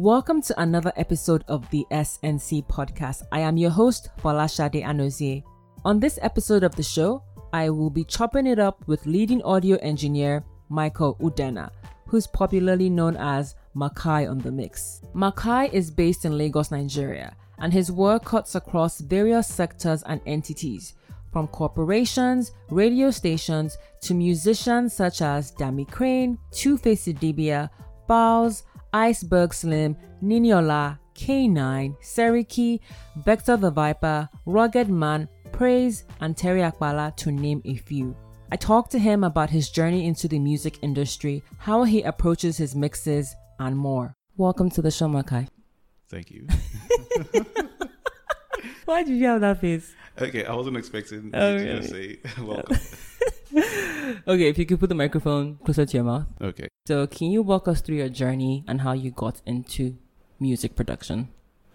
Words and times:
Welcome 0.00 0.40
to 0.44 0.58
another 0.58 0.94
episode 0.96 1.44
of 1.46 1.68
the 1.68 1.86
SNC 1.90 2.64
podcast. 2.68 3.22
I 3.32 3.40
am 3.40 3.58
your 3.58 3.68
host, 3.68 4.08
Folashade 4.22 4.82
Anozie. 4.82 5.44
On 5.84 6.00
this 6.00 6.18
episode 6.22 6.62
of 6.62 6.74
the 6.74 6.82
show, 6.82 7.22
I 7.52 7.68
will 7.68 7.90
be 7.90 8.04
chopping 8.04 8.46
it 8.46 8.58
up 8.58 8.82
with 8.88 9.04
leading 9.04 9.42
audio 9.42 9.76
engineer 9.82 10.42
Michael 10.70 11.16
Udena, 11.16 11.68
who's 12.06 12.26
popularly 12.26 12.88
known 12.88 13.14
as 13.18 13.56
Makai 13.76 14.26
on 14.26 14.38
the 14.38 14.50
Mix. 14.50 15.02
Makai 15.14 15.70
is 15.70 15.90
based 15.90 16.24
in 16.24 16.38
Lagos, 16.38 16.70
Nigeria, 16.70 17.36
and 17.58 17.70
his 17.70 17.92
work 17.92 18.24
cuts 18.24 18.54
across 18.54 19.02
various 19.02 19.48
sectors 19.48 20.02
and 20.04 20.22
entities, 20.24 20.94
from 21.30 21.46
corporations, 21.46 22.52
radio 22.70 23.10
stations, 23.10 23.76
to 24.00 24.14
musicians 24.14 24.94
such 24.94 25.20
as 25.20 25.50
Dammy 25.50 25.84
Krane, 25.84 26.38
Two 26.52 26.78
Faced 26.78 27.16
Dibia, 27.16 27.68
Falz, 28.08 28.62
Iceberg 28.92 29.54
Slim, 29.54 29.96
Niniola, 30.22 30.98
K9, 31.14 31.96
Seriki, 32.02 32.80
Vector 33.24 33.56
the 33.56 33.70
Viper, 33.70 34.28
Rugged 34.46 34.88
Man, 34.88 35.28
Praiz, 35.52 36.04
and 36.20 36.36
Terry 36.36 36.60
Apala, 36.60 37.14
to 37.16 37.30
name 37.30 37.62
a 37.64 37.76
few. 37.76 38.16
I 38.52 38.56
talked 38.56 38.90
to 38.92 38.98
him 38.98 39.22
about 39.24 39.50
his 39.50 39.70
journey 39.70 40.06
into 40.06 40.26
the 40.28 40.38
music 40.38 40.78
industry, 40.82 41.42
how 41.58 41.84
he 41.84 42.02
approaches 42.02 42.56
his 42.56 42.74
mixes, 42.74 43.34
and 43.58 43.76
more. 43.76 44.14
Welcome 44.36 44.70
to 44.70 44.82
the 44.82 44.90
show, 44.90 45.06
Makai. 45.06 45.46
Thank 46.08 46.30
you. 46.30 46.46
Why 48.86 49.04
did 49.04 49.16
you 49.16 49.26
have 49.26 49.40
that 49.42 49.60
face? 49.60 49.94
okay, 50.20 50.44
I 50.44 50.54
wasn't 50.54 50.76
expecting 50.76 51.30
Oh, 51.32 51.52
you 51.52 51.58
to 51.58 51.64
really? 51.64 51.80
just 51.80 51.90
say 51.90 52.18
welcome. 52.42 52.76
Okay, 53.52 54.48
if 54.48 54.58
you 54.58 54.66
could 54.66 54.80
put 54.80 54.88
the 54.88 54.94
microphone 54.94 55.56
closer 55.64 55.86
to 55.86 55.96
your 55.96 56.04
mouth. 56.04 56.26
Okay. 56.40 56.68
So, 56.86 57.06
can 57.06 57.30
you 57.30 57.42
walk 57.42 57.68
us 57.68 57.80
through 57.80 57.96
your 57.96 58.08
journey 58.08 58.64
and 58.66 58.80
how 58.80 58.92
you 58.92 59.10
got 59.10 59.40
into 59.46 59.96
music 60.38 60.74
production? 60.74 61.28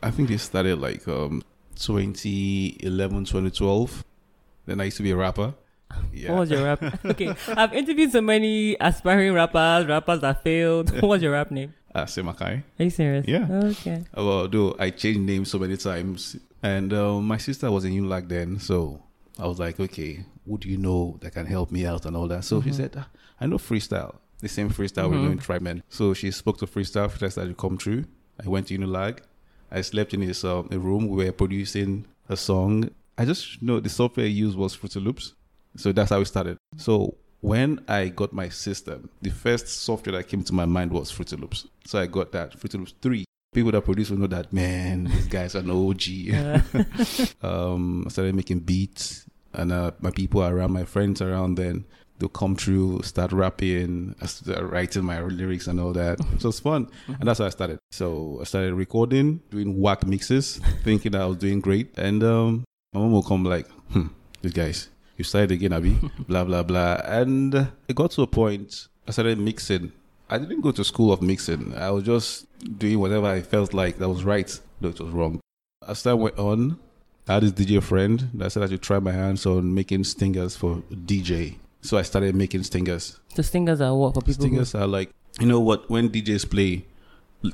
I 0.03 0.11
think 0.11 0.29
it 0.29 0.39
started 0.39 0.79
like 0.79 1.07
um 1.07 1.41
2011, 1.75 3.25
2012. 3.25 4.03
Then 4.65 4.81
I 4.81 4.85
used 4.85 4.97
to 4.97 5.03
be 5.03 5.11
a 5.11 5.15
rapper. 5.15 5.53
Yeah. 6.11 6.31
What 6.31 6.39
was 6.39 6.51
your 6.51 6.63
rap? 6.63 7.05
okay, 7.05 7.33
I've 7.47 7.71
interviewed 7.73 8.11
so 8.11 8.19
many 8.19 8.75
aspiring 8.81 9.33
rappers, 9.33 9.85
rappers 9.85 10.19
that 10.21 10.43
failed. 10.43 10.91
What 11.01 11.07
was 11.07 11.21
your 11.21 11.31
rap 11.31 11.51
name? 11.51 11.73
uh, 11.93 12.03
Semakai. 12.05 12.63
Are 12.79 12.83
you 12.83 12.89
serious? 12.89 13.25
Yeah. 13.27 13.47
Okay. 13.49 14.03
Although 14.13 14.75
I 14.77 14.89
changed 14.89 15.21
names 15.21 15.49
so 15.51 15.57
many 15.59 15.77
times. 15.77 16.35
And 16.61 16.91
um, 16.93 17.25
my 17.25 17.37
sister 17.37 17.71
was 17.71 17.85
in 17.85 17.93
UNILAG 17.93 18.27
then. 18.27 18.59
So 18.59 19.01
I 19.38 19.47
was 19.47 19.59
like, 19.59 19.80
okay, 19.80 20.25
who 20.47 20.58
do 20.58 20.69
you 20.69 20.78
know 20.78 21.17
that 21.22 21.33
can 21.33 21.45
help 21.45 21.72
me 21.72 21.86
out 21.86 22.05
and 22.05 22.16
all 22.16 22.28
that? 22.30 22.44
So 22.45 22.61
she 22.61 22.69
Mhm. 22.69 22.75
said, 22.75 22.94
ah, 22.97 23.09
I 23.39 23.45
know 23.47 23.58
freestyle. 23.58 24.16
The 24.39 24.47
same 24.47 24.69
freestyle 24.69 25.09
we're 25.09 25.17
Mhm. 25.17 25.22
doing 25.23 25.38
Tribe 25.39 25.61
Men. 25.61 25.83
So 25.89 26.14
she 26.14 26.31
spoke 26.31 26.58
to 26.59 26.67
freestyle. 26.67 27.09
Freestyle 27.09 27.31
started 27.31 27.50
to 27.50 27.56
come 27.56 27.78
true. 27.78 28.06
I 28.44 28.47
went 28.47 28.67
to 28.67 28.73
UNILAG. 28.78 29.19
I 29.72 29.81
slept 29.81 30.13
in 30.13 30.22
this 30.22 30.44
um, 30.44 30.67
a 30.72 30.78
room. 30.80 31.08
We 31.09 31.25
were 31.25 31.31
producing 31.31 32.06
a 32.30 32.38
song. 32.38 32.89
I 33.17 33.25
just 33.25 33.61
know 33.61 33.80
the 33.80 33.89
software 33.89 34.25
I 34.25 34.30
used 34.30 34.58
was 34.58 34.73
Fruity 34.75 35.00
Loops. 35.00 35.33
So 35.78 35.91
that's 35.91 36.09
how 36.11 36.22
it 36.22 36.25
started. 36.25 36.58
So 36.78 37.16
when 37.41 37.80
I 37.88 38.08
got 38.09 38.31
my 38.33 38.50
system, 38.50 39.09
the 39.22 39.31
first 39.31 39.67
software 39.67 40.16
that 40.17 40.28
came 40.28 40.44
to 40.44 40.53
my 40.53 40.66
mind 40.66 40.91
was 40.91 41.11
Fruity 41.11 41.36
Loops. 41.36 41.67
So 41.86 42.00
I 42.00 42.06
got 42.08 42.31
that 42.33 42.58
Fruity 42.59 42.78
Loops 42.78 42.94
3. 43.02 43.25
People 43.55 43.71
that 43.71 43.85
produce 43.85 44.09
will 44.09 44.17
know 44.17 44.27
that, 44.27 44.51
man, 44.51 45.05
these 45.05 45.27
guys 45.27 45.55
are 45.55 45.59
an 45.59 45.71
OG. 45.71 46.01
Uh, 46.33 46.59
um, 47.47 48.03
I 48.05 48.09
started 48.09 48.35
making 48.35 48.59
beats, 48.59 49.25
and 49.53 49.71
uh, 49.71 49.91
my 50.01 50.11
people 50.11 50.43
around, 50.43 50.73
my 50.73 50.83
friends 50.83 51.21
around 51.21 51.55
then, 51.55 51.85
they'll 52.19 52.27
come 52.27 52.57
through, 52.57 53.01
start 53.03 53.31
rapping, 53.31 54.13
I 54.21 54.25
started 54.25 54.65
writing 54.65 55.05
my 55.05 55.21
lyrics 55.21 55.67
and 55.67 55.79
all 55.79 55.94
that. 55.94 56.19
So 56.19 56.35
it 56.35 56.44
was 56.44 56.59
fun, 56.59 56.89
and 57.07 57.21
that's 57.25 57.39
how 57.39 57.45
I 57.45 57.49
started. 57.49 57.79
So 57.91 58.39
I 58.41 58.44
started 58.44 58.73
recording, 58.73 59.39
doing 59.49 59.79
whack 59.79 60.05
mixes, 60.05 60.57
thinking 60.83 61.13
that 61.13 61.21
I 61.21 61.25
was 61.25 61.38
doing 61.38 61.61
great, 61.61 61.97
and 61.97 62.25
um, 62.25 62.65
my 62.91 62.99
mom 62.99 63.13
will 63.13 63.23
come 63.23 63.45
like, 63.45 63.69
"Hmm, 63.91 64.07
these 64.41 64.51
guys, 64.51 64.89
you 65.15 65.23
started 65.23 65.51
again, 65.51 65.71
Abby." 65.71 65.97
blah 66.27 66.44
blah 66.44 66.63
blah, 66.63 66.99
and 67.05 67.55
uh, 67.55 67.65
it 67.88 67.95
got 67.95 68.11
to 68.11 68.23
a 68.23 68.27
point. 68.27 68.89
I 69.07 69.11
started 69.11 69.39
mixing. 69.39 69.94
I 70.30 70.38
didn't 70.40 70.62
go 70.62 70.72
to 70.72 70.84
school 70.84 71.12
of 71.13 71.22
mixing. 71.22 71.75
I 71.75 71.91
was 71.91 72.03
just 72.03 72.47
doing 72.80 73.00
whatever 73.00 73.28
I 73.28 73.41
felt 73.41 73.74
like 73.74 73.97
that 74.00 74.09
was 74.09 74.24
right, 74.24 74.50
though 74.81 74.90
it 74.90 75.00
was 75.00 75.12
wrong. 75.12 75.40
As 75.88 76.02
time 76.02 76.19
went 76.19 76.38
on, 76.40 76.80
I 77.28 77.36
had 77.36 77.44
this 77.44 77.52
DJ 77.52 77.81
friend 77.81 78.30
that 78.34 78.52
said 78.52 78.63
I 78.63 78.68
should 78.68 78.81
try 78.81 79.00
my 79.00 79.12
hands 79.12 79.46
on 79.46 79.74
making 79.74 80.03
stingers 80.03 80.56
for 80.56 80.78
DJ. 80.91 81.56
So 81.81 81.97
I 81.97 82.02
started 82.02 82.36
making 82.36 82.63
stingers. 82.63 83.19
the 83.36 83.44
stingers 83.44 83.81
are 83.81 83.96
what 83.96 84.16
for 84.16 84.22
people? 84.22 84.34
who- 84.46 84.50
Stingers 84.50 84.74
are 84.75 84.88
like, 84.88 85.12
you 85.40 85.46
know 85.46 85.59
what, 85.59 85.88
when 85.90 86.09
DJs 86.09 86.50
play, 86.50 86.86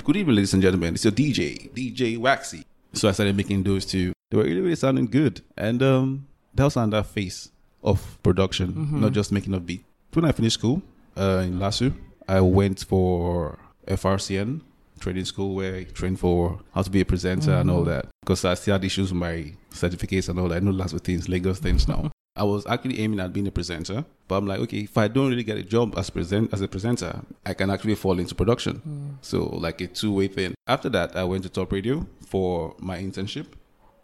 good 0.06 0.16
evening, 0.16 0.36
ladies 0.38 0.54
and 0.54 0.62
gentlemen, 0.64 0.94
it's 0.94 1.04
your 1.04 1.12
DJ, 1.12 1.70
DJ 1.74 2.18
Waxy. 2.18 2.64
So 2.94 3.10
I 3.10 3.12
started 3.12 3.36
making 3.36 3.64
those 3.64 3.86
too. 3.86 4.14
They 4.30 4.38
were 4.38 4.44
really, 4.44 4.62
really 4.62 4.76
sounding 4.76 5.08
good. 5.08 5.42
And 5.58 5.82
um, 5.84 6.28
that 6.54 6.64
was 6.64 6.78
another 6.78 7.04
phase 7.04 7.50
of 7.84 8.18
production, 8.24 8.74
Mhm. 8.74 9.02
not 9.02 9.12
just 9.12 9.32
making 9.34 9.54
a 9.54 9.60
beat. 9.60 9.84
When 10.14 10.24
I 10.26 10.32
finished 10.32 10.60
school 10.60 10.82
uh, 11.18 11.44
in 11.46 11.58
LASU, 11.60 11.94
I 12.32 12.40
went 12.40 12.80
for 12.86 13.60
FRCN 13.88 14.62
training 15.02 15.26
school 15.26 15.54
where 15.56 15.76
I 15.76 15.84
trained 15.84 16.20
for 16.20 16.62
how 16.74 16.82
to 16.84 16.90
be 16.90 17.02
a 17.02 17.06
presenter 17.06 17.52
and 17.52 17.70
all 17.70 17.82
Mhm. 17.82 17.88
that. 17.88 18.06
Because 18.22 18.46
I 18.46 18.54
still 18.54 18.76
had 18.76 18.86
issues 18.86 19.12
with 19.12 19.20
my 19.20 19.52
certificates 19.72 20.30
and 20.30 20.40
all 20.40 20.48
that. 20.48 20.58
I 20.58 20.60
know 20.60 20.72
lots 20.72 20.94
of 20.94 21.02
things, 21.02 21.28
Lagos 21.28 21.60
things 21.60 21.88
now. 21.88 22.10
I 22.38 22.44
was 22.44 22.66
actually 22.68 23.00
aiming 23.02 23.20
at 23.20 23.34
being 23.34 23.48
a 23.48 23.52
presenter, 23.52 24.06
but 24.30 24.36
I'm 24.38 24.48
like, 24.48 24.60
okay, 24.62 24.78
if 24.82 24.98
I 24.98 25.10
don't 25.10 25.30
really 25.30 25.44
get 25.44 25.58
a 25.58 25.64
job 25.64 25.96
as 25.98 26.10
present 26.10 26.54
as 26.54 26.62
a 26.62 26.68
presenter, 26.70 27.22
I 27.46 27.54
can 27.54 27.70
actually 27.70 27.96
fall 27.96 28.18
into 28.20 28.34
production. 28.36 28.82
Mm. 28.88 29.18
So 29.22 29.44
like 29.44 29.82
a 29.82 29.88
two 29.88 30.14
way 30.14 30.28
thing. 30.30 30.54
After 30.68 30.88
that, 30.90 31.18
I 31.18 31.26
went 31.26 31.44
to 31.44 31.50
Top 31.50 31.72
Radio 31.74 32.06
for 32.26 32.76
my 32.80 32.98
internship. 32.98 33.48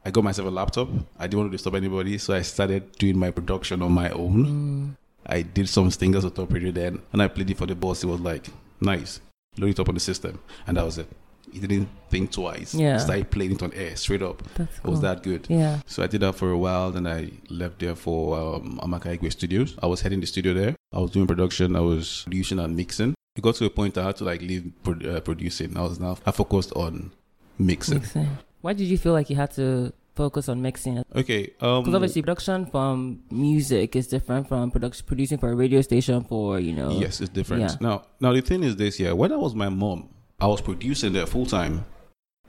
I 0.06 0.12
got 0.12 0.26
myself 0.26 0.48
a 0.50 0.52
laptop. 0.52 0.90
I 1.18 1.28
didn't 1.28 1.40
want 1.40 1.52
to 1.52 1.58
disturb 1.58 1.76
anybody, 1.76 2.18
so 2.18 2.34
I 2.34 2.42
started 2.42 2.92
doing 3.00 3.18
my 3.18 3.32
production 3.32 3.82
on 3.82 3.94
my 3.94 4.10
own. 4.10 4.46
Mm. 4.46 5.07
I 5.28 5.42
did 5.42 5.68
some 5.70 5.92
stingers 5.92 6.24
with 6.24 6.36
Top 6.36 6.52
Radio 6.52 6.72
then, 6.72 7.02
and 7.12 7.22
I 7.22 7.28
played 7.28 7.50
it 7.50 7.58
for 7.58 7.66
the 7.66 7.76
boss. 7.76 8.04
It 8.04 8.08
was 8.08 8.22
like 8.22 8.48
nice, 8.80 9.20
load 9.58 9.72
it 9.72 9.80
up 9.80 9.90
on 9.90 9.96
the 9.96 10.00
system, 10.02 10.40
and 10.66 10.78
that 10.78 10.86
was 10.86 10.98
it. 10.98 11.08
He 11.52 11.60
didn't 11.60 11.88
think 12.10 12.32
twice. 12.32 12.74
Yeah. 12.74 12.98
started 12.98 13.32
playing 13.32 13.54
it 13.54 13.64
on 13.64 13.72
air 13.74 13.96
straight 13.96 14.22
up. 14.22 14.44
That's 14.56 14.80
cool. 14.80 14.90
It 14.90 14.92
was 14.92 15.02
that 15.02 15.24
good. 15.24 15.48
Yeah. 15.50 15.80
So 15.86 16.04
I 16.04 16.08
did 16.08 16.22
that 16.22 16.36
for 16.36 16.52
a 16.52 16.58
while. 16.58 16.92
Then 16.92 17.08
I 17.08 17.32
left 17.50 17.80
there 17.80 17.96
for 17.96 18.38
um, 18.38 18.80
Amaka 18.84 19.18
Igwe 19.18 19.32
Studios. 19.32 19.76
I 19.82 19.88
was 19.88 20.02
heading 20.02 20.20
the 20.20 20.28
studio 20.28 20.54
there. 20.54 20.76
I 20.94 21.00
was 21.00 21.12
doing 21.12 21.26
production. 21.26 21.76
I 21.76 21.80
was 21.80 22.24
producing 22.24 22.60
and 22.60 22.76
mixing. 22.76 23.16
It 23.38 23.42
got 23.42 23.56
to 23.56 23.66
a 23.66 23.70
point 23.70 23.98
I 23.98 24.04
had 24.04 24.18
to 24.18 24.26
like 24.26 24.42
leave 24.42 24.72
pro- 24.84 25.10
uh, 25.10 25.20
producing. 25.22 25.78
I 25.78 25.82
was 25.84 26.00
now 26.00 26.18
I 26.26 26.32
focused 26.32 26.74
on 26.74 27.12
mixing. 27.58 28.00
Mixing. 28.00 28.38
Why 28.62 28.74
did 28.74 28.88
you 28.88 28.98
feel 28.98 29.14
like 29.14 29.30
you 29.30 29.38
had 29.38 29.52
to 29.52 29.94
focus 30.18 30.50
on 30.50 30.62
mixing? 30.62 31.04
Okay. 31.16 31.54
Um, 31.62 31.84
Because 31.84 31.96
obviously, 31.96 32.22
production 32.22 32.66
from 32.66 33.22
music 33.32 33.96
is 33.96 34.08
different 34.08 34.48
from 34.50 34.72
production 34.72 35.06
producing 35.06 35.38
for 35.38 35.50
a 35.52 35.56
radio 35.56 35.82
station 35.82 36.24
for 36.24 36.60
you 36.60 36.74
know. 36.74 36.92
Yes, 36.92 37.22
it's 37.22 37.30
different. 37.30 37.62
Yeah. 37.62 37.76
Now, 37.80 38.04
now 38.20 38.34
the 38.34 38.42
thing 38.42 38.64
is 38.64 38.76
this: 38.76 39.00
yeah, 39.00 39.14
when 39.14 39.32
I 39.32 39.38
was 39.38 39.56
my 39.56 39.70
mom, 39.70 40.10
I 40.40 40.48
was 40.48 40.62
producing 40.62 41.14
there 41.14 41.28
full 41.28 41.46
time, 41.46 41.86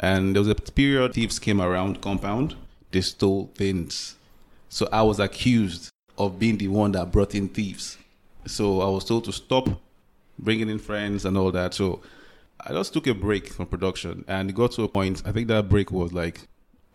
and 0.01 0.34
there 0.34 0.41
was 0.41 0.49
a 0.49 0.55
period 0.55 1.15
thieves 1.15 1.39
came 1.39 1.61
around 1.61 2.01
compound. 2.01 2.56
They 2.91 3.03
stole 3.03 3.51
things, 3.55 4.17
so 4.69 4.89
I 4.91 5.03
was 5.03 5.21
accused 5.21 5.91
of 6.17 6.39
being 6.39 6.59
the 6.59 6.69
one 6.69 6.93
that 6.93 7.12
brought 7.12 7.35
in 7.35 7.49
thieves. 7.49 7.99
So 8.47 8.81
I 8.81 8.89
was 8.89 9.05
told 9.05 9.25
to 9.25 9.33
stop 9.33 9.69
bringing 10.39 10.71
in 10.71 10.79
friends 10.79 11.25
and 11.25 11.37
all 11.37 11.53
that. 11.53 11.75
So 11.75 12.00
I 12.61 12.73
just 12.73 12.93
took 12.93 13.06
a 13.06 13.15
break 13.15 13.49
from 13.49 13.67
production, 13.67 14.25
and 14.27 14.50
it 14.50 14.55
got 14.55 14.73
to 14.73 14.83
a 14.83 14.89
point. 14.89 15.23
I 15.25 15.33
think 15.33 15.49
that 15.49 15.69
break 15.69 15.93
was 15.93 16.12
like, 16.12 16.48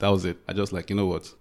that 0.04 0.10
was 0.10 0.26
it. 0.26 0.38
I 0.50 0.52
just 0.54 0.74
like, 0.74 0.90
you 0.90 0.96
know 0.98 1.06
what? 1.06 1.32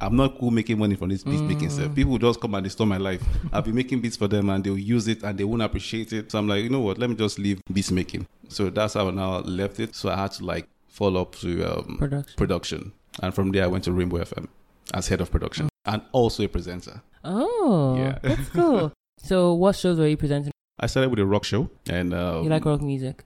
I'm 0.00 0.16
not 0.16 0.38
cool 0.38 0.50
making 0.50 0.78
money 0.78 0.96
from 0.96 1.10
this 1.10 1.22
beat 1.22 1.40
making 1.42 1.70
stuff. 1.70 1.94
People 1.94 2.18
just 2.18 2.40
come 2.40 2.54
and 2.56 2.64
destroy 2.64 2.86
my 2.86 2.96
life. 2.96 3.22
I've 3.52 3.64
been 3.66 3.74
making 3.74 4.00
beats 4.00 4.16
for 4.16 4.26
them 4.28 4.48
and 4.50 4.64
they'll 4.64 4.78
use 4.78 5.06
it 5.08 5.22
and 5.22 5.38
they 5.38 5.44
won't 5.44 5.62
appreciate 5.62 6.12
it. 6.12 6.32
So 6.32 6.38
I'm 6.38 6.48
like, 6.48 6.64
you 6.64 6.70
know 6.70 6.80
what? 6.80 6.98
Let 6.98 7.08
me 7.10 7.16
just 7.16 7.38
leave 7.38 7.60
beats 7.72 7.90
making. 7.90 8.26
So 8.48 8.70
that's 8.70 8.94
how 8.94 9.08
I 9.08 9.10
now 9.12 9.40
left 9.40 9.78
it. 9.78 9.94
So 9.94 10.08
I 10.08 10.16
had 10.16 10.32
to 10.32 10.44
like 10.44 10.66
follow 10.88 11.20
up 11.22 11.36
to 11.36 11.64
um, 11.64 11.98
Production. 11.98 12.36
production. 12.36 12.92
And 13.22 13.32
from 13.34 13.52
there, 13.52 13.64
I 13.64 13.66
went 13.68 13.84
to 13.84 13.92
Rainbow 13.92 14.18
FM 14.24 14.48
as 14.94 15.06
head 15.08 15.20
of 15.20 15.30
production 15.30 15.68
and 15.84 16.02
also 16.12 16.42
a 16.44 16.48
presenter. 16.48 17.02
Oh, 17.22 17.96
Yeah. 17.98 18.18
that's 18.22 18.48
cool. 18.48 18.92
so, 19.22 19.52
what 19.52 19.76
shows 19.76 19.98
were 19.98 20.08
you 20.08 20.16
presenting? 20.16 20.50
I 20.80 20.86
started 20.86 21.10
with 21.10 21.18
a 21.20 21.26
rock 21.26 21.44
show 21.44 21.68
and 21.88 22.14
um, 22.14 22.42
you 22.44 22.48
like 22.50 22.64
rock 22.64 22.80
music? 22.80 23.22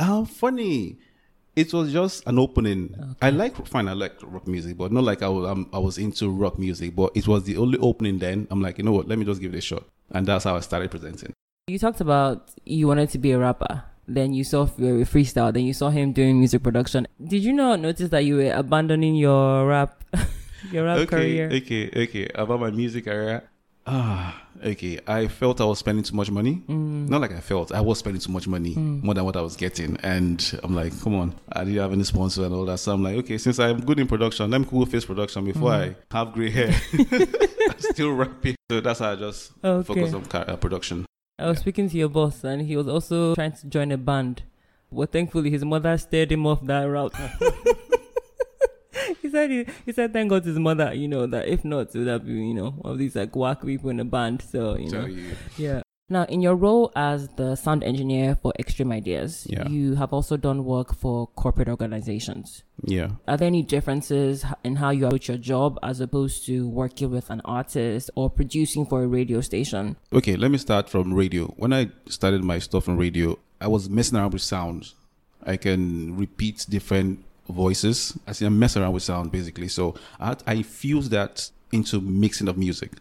Oh, 0.00 0.24
funny. 0.24 0.98
It 1.56 1.72
was 1.72 1.90
just 1.90 2.26
an 2.26 2.38
opening. 2.38 2.94
Okay. 2.98 3.14
I 3.22 3.30
like 3.30 3.66
fine. 3.66 3.88
I 3.88 3.94
like 3.94 4.12
rock 4.22 4.46
music, 4.46 4.76
but 4.76 4.92
not 4.92 5.04
like 5.04 5.22
I 5.22 5.28
was. 5.28 5.66
I 5.72 5.78
was 5.78 5.96
into 5.96 6.30
rock 6.30 6.58
music, 6.58 6.94
but 6.94 7.12
it 7.16 7.26
was 7.26 7.44
the 7.44 7.56
only 7.56 7.78
opening. 7.78 8.18
Then 8.18 8.46
I'm 8.50 8.60
like, 8.60 8.76
you 8.76 8.84
know 8.84 8.92
what? 8.92 9.08
Let 9.08 9.18
me 9.18 9.24
just 9.24 9.40
give 9.40 9.54
it 9.54 9.58
a 9.58 9.62
shot, 9.62 9.84
and 10.10 10.26
that's 10.26 10.44
how 10.44 10.54
I 10.56 10.60
started 10.60 10.90
presenting. 10.90 11.32
You 11.68 11.78
talked 11.78 12.02
about 12.02 12.50
you 12.64 12.86
wanted 12.86 13.08
to 13.10 13.18
be 13.18 13.32
a 13.32 13.38
rapper. 13.38 13.82
Then 14.06 14.34
you 14.34 14.44
saw 14.44 14.64
F- 14.64 14.78
uh, 14.78 15.02
freestyle. 15.08 15.52
Then 15.52 15.64
you 15.64 15.72
saw 15.72 15.88
him 15.90 16.12
doing 16.12 16.38
music 16.38 16.62
production. 16.62 17.08
Did 17.18 17.42
you 17.42 17.52
not 17.52 17.80
notice 17.80 18.10
that 18.10 18.24
you 18.24 18.36
were 18.36 18.52
abandoning 18.52 19.16
your 19.16 19.66
rap, 19.66 20.04
your 20.70 20.84
rap 20.84 20.98
okay, 20.98 21.06
career? 21.06 21.50
okay, 21.50 21.90
okay. 22.04 22.28
About 22.34 22.60
my 22.60 22.70
music 22.70 23.06
career, 23.06 23.48
Ah, 23.88 24.42
okay. 24.64 24.98
I 25.06 25.28
felt 25.28 25.60
I 25.60 25.64
was 25.64 25.78
spending 25.78 26.02
too 26.02 26.16
much 26.16 26.30
money. 26.30 26.62
Mm. 26.68 27.08
Not 27.08 27.20
like 27.20 27.32
I 27.32 27.40
felt 27.40 27.70
I 27.72 27.80
was 27.80 27.98
spending 27.98 28.20
too 28.20 28.32
much 28.32 28.48
money, 28.48 28.74
more 28.74 29.14
than 29.14 29.24
what 29.24 29.36
I 29.36 29.40
was 29.42 29.54
getting. 29.56 29.96
And 30.02 30.58
I'm 30.64 30.74
like, 30.74 30.98
come 31.02 31.14
on, 31.14 31.34
I 31.52 31.64
didn't 31.64 31.78
have 31.80 31.92
any 31.92 32.02
sponsor 32.04 32.44
and 32.44 32.54
all 32.54 32.64
that. 32.66 32.78
So 32.78 32.92
I'm 32.92 33.02
like, 33.02 33.16
okay, 33.18 33.38
since 33.38 33.58
I'm 33.60 33.80
good 33.80 34.00
in 34.00 34.08
production, 34.08 34.50
let 34.50 34.60
me 34.60 34.66
cool 34.68 34.86
face 34.86 35.04
production 35.04 35.44
before 35.44 35.70
Mm. 35.70 35.94
I 36.10 36.16
have 36.18 36.32
gray 36.32 36.50
hair. 36.50 36.74
I'm 36.98 37.78
still 37.78 38.12
rapping. 38.12 38.56
So 38.70 38.80
that's 38.80 38.98
how 39.00 39.12
I 39.12 39.16
just 39.16 39.52
Okay. 39.62 39.86
focus 39.86 40.14
on 40.14 40.24
car- 40.26 40.44
uh, 40.48 40.56
production. 40.56 41.06
I 41.38 41.46
was 41.48 41.58
speaking 41.58 41.88
to 41.90 41.96
your 41.96 42.08
boss, 42.08 42.42
and 42.44 42.62
he 42.62 42.76
was 42.76 42.88
also 42.88 43.34
trying 43.34 43.52
to 43.52 43.66
join 43.68 43.92
a 43.92 43.98
band. 43.98 44.42
Well, 44.90 45.06
thankfully, 45.06 45.50
his 45.50 45.64
mother 45.64 45.96
steered 45.98 46.32
him 46.32 46.46
off 46.46 46.64
that 46.64 46.82
route. 46.84 47.14
he 49.22 49.30
said, 49.30 49.50
he, 49.50 49.66
he 49.84 49.92
said, 49.92 50.12
thank 50.12 50.30
God 50.30 50.42
to 50.44 50.48
his 50.50 50.58
mother, 50.58 50.92
you 50.94 51.08
know, 51.08 51.26
that 51.26 51.48
if 51.48 51.64
not, 51.64 51.94
it 51.94 51.98
would 51.98 52.06
have 52.08 52.24
been, 52.24 52.44
you 52.48 52.54
know, 52.54 52.70
one 52.70 52.92
of 52.92 52.98
these 52.98 53.16
like 53.16 53.34
whack 53.36 53.62
people 53.62 53.90
in 53.90 54.00
a 54.00 54.04
band. 54.04 54.42
So, 54.42 54.76
you 54.76 54.90
know, 54.90 55.00
Tell 55.02 55.08
you. 55.08 55.30
yeah. 55.56 55.82
Now, 56.08 56.22
in 56.26 56.40
your 56.40 56.54
role 56.54 56.92
as 56.94 57.26
the 57.34 57.56
sound 57.56 57.82
engineer 57.82 58.36
for 58.40 58.52
Extreme 58.60 58.92
Ideas, 58.92 59.44
Yeah. 59.50 59.66
you 59.68 59.96
have 59.96 60.12
also 60.12 60.36
done 60.36 60.64
work 60.64 60.94
for 60.94 61.26
corporate 61.34 61.68
organizations. 61.68 62.62
Yeah. 62.84 63.08
Are 63.26 63.36
there 63.36 63.48
any 63.48 63.62
differences 63.62 64.44
in 64.62 64.76
how 64.76 64.90
you 64.90 65.06
approach 65.06 65.26
your 65.26 65.36
job 65.36 65.80
as 65.82 66.00
opposed 66.00 66.46
to 66.46 66.68
working 66.68 67.10
with 67.10 67.28
an 67.28 67.40
artist 67.44 68.10
or 68.14 68.30
producing 68.30 68.86
for 68.86 69.02
a 69.02 69.08
radio 69.08 69.40
station? 69.40 69.96
Okay, 70.12 70.36
let 70.36 70.52
me 70.52 70.58
start 70.58 70.88
from 70.88 71.12
radio. 71.12 71.46
When 71.56 71.72
I 71.72 71.90
started 72.08 72.44
my 72.44 72.60
stuff 72.60 72.88
on 72.88 72.96
radio, 72.96 73.36
I 73.60 73.66
was 73.66 73.90
messing 73.90 74.16
around 74.16 74.32
with 74.32 74.42
sounds. 74.42 74.94
I 75.44 75.56
can 75.56 76.16
repeat 76.16 76.66
different 76.68 77.24
voices. 77.48 78.18
I 78.26 78.32
see 78.32 78.46
I 78.46 78.48
mess 78.48 78.76
around 78.76 78.92
with 78.92 79.02
sound 79.02 79.32
basically. 79.32 79.68
So 79.68 79.94
I, 80.20 80.36
I 80.46 80.54
infuse 80.54 81.08
that 81.10 81.50
into 81.72 82.00
mixing 82.00 82.48
of 82.48 82.56
music. 82.56 82.92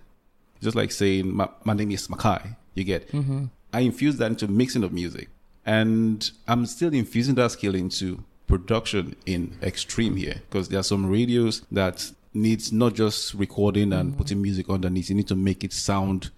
Just 0.62 0.75
like 0.75 0.92
saying 0.92 1.33
my, 1.36 1.50
my 1.63 1.74
name 1.74 1.92
is 1.92 2.07
Makai. 2.07 2.56
You 2.74 2.83
get. 2.83 3.12
Mm-hmm. 3.12 3.45
I 3.74 3.81
infuse 3.81 4.18
that 4.18 4.27
into 4.27 4.47
mixing 4.47 4.83
of 4.83 4.94
music, 4.94 5.30
and 5.65 6.30
I'm 6.47 6.65
still 6.65 6.94
infusing 6.94 7.36
that 7.36 7.51
skill 7.51 7.75
into 7.75 8.24
production 8.47 9.15
in 9.25 9.57
extreme 9.62 10.15
here 10.15 10.42
because 10.50 10.69
there 10.69 10.80
are 10.80 10.83
some 10.83 11.06
radios 11.09 11.62
that 11.71 12.12
needs 12.33 12.71
not 12.71 12.94
just 12.94 13.33
recording 13.33 13.91
and 13.94 14.09
mm-hmm. 14.09 14.18
putting 14.18 14.41
music 14.41 14.69
underneath. 14.69 15.09
You 15.09 15.15
need 15.15 15.27
to 15.27 15.36
make 15.36 15.63
it 15.63 15.74
sound 15.74 16.31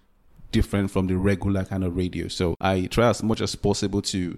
different 0.51 0.91
from 0.91 1.07
the 1.07 1.17
regular 1.17 1.65
kind 1.65 1.83
of 1.83 1.95
radio. 1.95 2.27
So 2.27 2.55
I 2.59 2.85
try 2.85 3.09
as 3.09 3.21
much 3.21 3.41
as 3.41 3.55
possible 3.55 4.01
to 4.03 4.37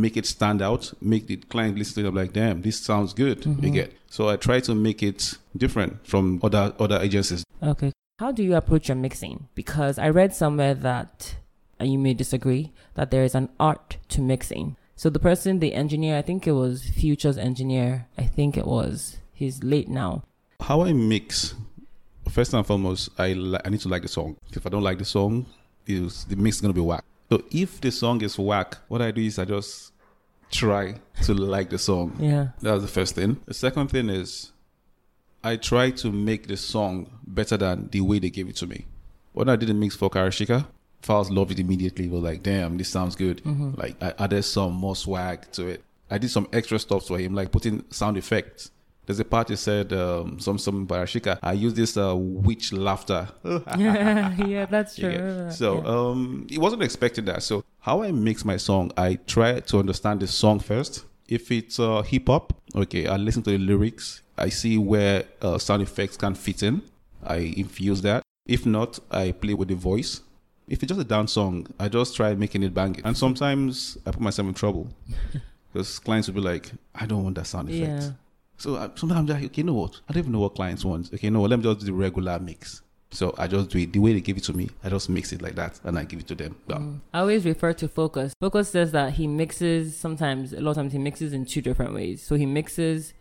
make 0.00 0.16
it 0.16 0.26
stand 0.26 0.62
out, 0.62 0.92
make 1.00 1.26
the 1.26 1.36
client 1.36 1.78
listen 1.78 2.02
to 2.02 2.08
it 2.08 2.14
like, 2.14 2.32
damn, 2.32 2.62
this 2.62 2.78
sounds 2.78 3.12
good. 3.12 3.42
Mm-hmm. 3.42 3.64
You 3.64 3.70
get. 3.70 3.96
So 4.08 4.28
I 4.28 4.36
try 4.36 4.60
to 4.60 4.74
make 4.74 5.02
it 5.02 5.34
different 5.56 6.06
from 6.06 6.40
other 6.42 6.74
other 6.78 6.98
agencies. 7.00 7.44
Okay. 7.62 7.92
How 8.18 8.32
do 8.32 8.42
you 8.42 8.56
approach 8.56 8.88
your 8.88 8.96
mixing? 8.96 9.48
Because 9.54 9.98
I 9.98 10.08
read 10.08 10.34
somewhere 10.34 10.74
that, 10.74 11.36
and 11.78 11.92
you 11.92 11.98
may 11.98 12.14
disagree, 12.14 12.72
that 12.94 13.10
there 13.10 13.22
is 13.22 13.34
an 13.34 13.48
art 13.60 13.98
to 14.08 14.20
mixing. 14.20 14.76
So 14.96 15.08
the 15.08 15.20
person, 15.20 15.60
the 15.60 15.74
engineer, 15.74 16.18
I 16.18 16.22
think 16.22 16.46
it 16.46 16.52
was 16.52 16.82
Future's 16.82 17.38
engineer, 17.38 18.08
I 18.16 18.24
think 18.24 18.56
it 18.56 18.66
was, 18.66 19.18
he's 19.32 19.62
late 19.62 19.88
now. 19.88 20.24
How 20.58 20.82
I 20.82 20.92
mix, 20.92 21.54
first 22.28 22.52
and 22.52 22.66
foremost, 22.66 23.10
I 23.16 23.34
li- 23.34 23.60
I 23.64 23.68
need 23.68 23.80
to 23.82 23.88
like 23.88 24.02
the 24.02 24.08
song. 24.08 24.36
If 24.50 24.66
I 24.66 24.70
don't 24.70 24.82
like 24.82 24.98
the 24.98 25.04
song, 25.04 25.46
is 25.86 26.24
the 26.24 26.34
mix 26.34 26.56
is 26.56 26.60
gonna 26.60 26.74
be 26.74 26.80
whack. 26.80 27.04
So 27.30 27.42
if 27.50 27.80
the 27.80 27.90
song 27.90 28.22
is 28.22 28.38
whack, 28.38 28.78
what 28.88 29.02
I 29.02 29.10
do 29.10 29.20
is 29.20 29.38
I 29.38 29.44
just 29.44 29.92
try 30.50 31.00
to 31.24 31.34
like 31.34 31.70
the 31.70 31.78
song. 31.78 32.16
Yeah. 32.18 32.48
That's 32.60 32.82
the 32.82 32.88
first 32.88 33.14
thing. 33.14 33.38
The 33.46 33.54
second 33.54 33.88
thing 33.88 34.08
is 34.08 34.52
I 35.44 35.56
try 35.56 35.90
to 35.90 36.10
make 36.10 36.46
the 36.46 36.56
song 36.56 37.10
better 37.26 37.56
than 37.56 37.88
the 37.90 38.00
way 38.00 38.18
they 38.18 38.30
gave 38.30 38.48
it 38.48 38.56
to 38.56 38.66
me. 38.66 38.86
When 39.32 39.48
I 39.48 39.56
did 39.56 39.70
a 39.70 39.74
mix 39.74 39.94
for 39.94 40.10
Karashika, 40.10 40.66
Falz 41.02 41.30
loved 41.30 41.52
it 41.52 41.60
immediately. 41.60 42.08
Was 42.08 42.22
like, 42.22 42.42
damn, 42.42 42.76
this 42.76 42.88
sounds 42.88 43.14
good. 43.14 43.42
Mm-hmm. 43.44 43.80
Like 43.80 44.02
I 44.02 44.14
added 44.18 44.42
some 44.42 44.72
more 44.72 44.96
swag 44.96 45.50
to 45.52 45.66
it. 45.68 45.84
I 46.10 46.18
did 46.18 46.30
some 46.30 46.48
extra 46.52 46.78
stuff 46.78 47.06
for 47.06 47.18
him, 47.18 47.34
like 47.34 47.52
putting 47.52 47.84
sound 47.90 48.16
effects. 48.16 48.70
There's 49.08 49.20
a 49.20 49.24
part 49.24 49.48
you 49.48 49.56
said 49.56 49.90
um, 49.94 50.38
some 50.38 50.58
some 50.58 50.86
Karashika. 50.86 51.38
I 51.42 51.54
use 51.54 51.72
this 51.72 51.96
uh, 51.96 52.14
witch 52.14 52.74
laughter. 52.74 53.26
yeah, 53.78 54.66
that's 54.66 54.96
true. 54.96 55.10
get- 55.12 55.52
So 55.54 55.76
Yeah. 55.76 55.88
um, 55.94 56.46
he 56.50 56.58
wasn't 56.58 56.82
expecting 56.82 57.24
that. 57.24 57.42
So 57.42 57.64
how 57.80 58.02
I 58.02 58.12
mix 58.12 58.44
my 58.44 58.58
song, 58.58 58.92
I 58.98 59.14
try 59.26 59.60
to 59.60 59.78
understand 59.78 60.20
the 60.20 60.26
song 60.26 60.60
first. 60.60 61.06
If 61.26 61.50
it's 61.50 61.80
uh, 61.80 62.02
hip 62.02 62.26
hop, 62.28 62.52
okay, 62.74 63.06
I 63.06 63.16
listen 63.16 63.42
to 63.44 63.50
the 63.50 63.56
lyrics. 63.58 64.20
I 64.36 64.50
see 64.50 64.76
where 64.76 65.24
uh, 65.40 65.56
sound 65.56 65.82
effects 65.82 66.18
can 66.18 66.34
fit 66.34 66.62
in. 66.62 66.82
I 67.24 67.38
infuse 67.56 68.02
that. 68.02 68.22
If 68.46 68.66
not, 68.66 68.98
I 69.10 69.32
play 69.32 69.54
with 69.54 69.68
the 69.68 69.74
voice. 69.74 70.20
If 70.68 70.82
it's 70.82 70.90
just 70.90 71.00
a 71.00 71.04
dance 71.04 71.32
song, 71.32 71.66
I 71.80 71.88
just 71.88 72.14
try 72.14 72.34
making 72.34 72.62
it 72.62 72.74
bang. 72.74 73.00
And 73.04 73.16
sometimes 73.16 73.96
I 74.06 74.10
put 74.10 74.20
myself 74.20 74.48
in 74.48 74.54
trouble 74.54 74.88
because 75.72 75.98
clients 75.98 76.28
will 76.28 76.34
be 76.34 76.40
like, 76.42 76.70
"I 76.94 77.06
don't 77.06 77.24
want 77.24 77.36
that 77.36 77.46
sound 77.46 77.70
effect." 77.70 78.02
yeah. 78.02 78.10
So 78.58 78.76
I, 78.76 78.90
sometimes 78.94 79.18
I'm 79.20 79.26
like, 79.26 79.44
okay, 79.44 79.62
you 79.62 79.64
know 79.64 79.74
what? 79.74 80.00
I 80.08 80.12
don't 80.12 80.20
even 80.20 80.32
know 80.32 80.40
what 80.40 80.54
clients 80.54 80.84
want. 80.84 81.12
Okay, 81.14 81.28
you 81.28 81.30
know 81.30 81.40
what? 81.40 81.50
Let 81.50 81.60
me 81.60 81.62
just 81.62 81.80
do 81.80 81.86
the 81.86 81.92
regular 81.92 82.38
mix. 82.38 82.82
So 83.10 83.34
I 83.38 83.46
just 83.46 83.70
do 83.70 83.78
it 83.78 83.92
the 83.92 84.00
way 84.00 84.12
they 84.12 84.20
give 84.20 84.36
it 84.36 84.44
to 84.44 84.52
me. 84.52 84.68
I 84.84 84.90
just 84.90 85.08
mix 85.08 85.32
it 85.32 85.40
like 85.40 85.54
that 85.54 85.80
and 85.84 85.98
I 85.98 86.04
give 86.04 86.20
it 86.20 86.26
to 86.28 86.34
them. 86.34 86.56
Done. 86.68 86.82
Mm. 86.82 87.00
I 87.14 87.20
always 87.20 87.44
refer 87.46 87.72
to 87.72 87.88
Focus. 87.88 88.34
Focus 88.40 88.70
says 88.70 88.92
that 88.92 89.14
he 89.14 89.26
mixes 89.26 89.96
sometimes, 89.96 90.52
a 90.52 90.60
lot 90.60 90.72
of 90.72 90.76
times, 90.76 90.92
he 90.92 90.98
mixes 90.98 91.32
in 91.32 91.46
two 91.46 91.62
different 91.62 91.94
ways. 91.94 92.22
So 92.22 92.34
he 92.34 92.44
mixes 92.44 93.14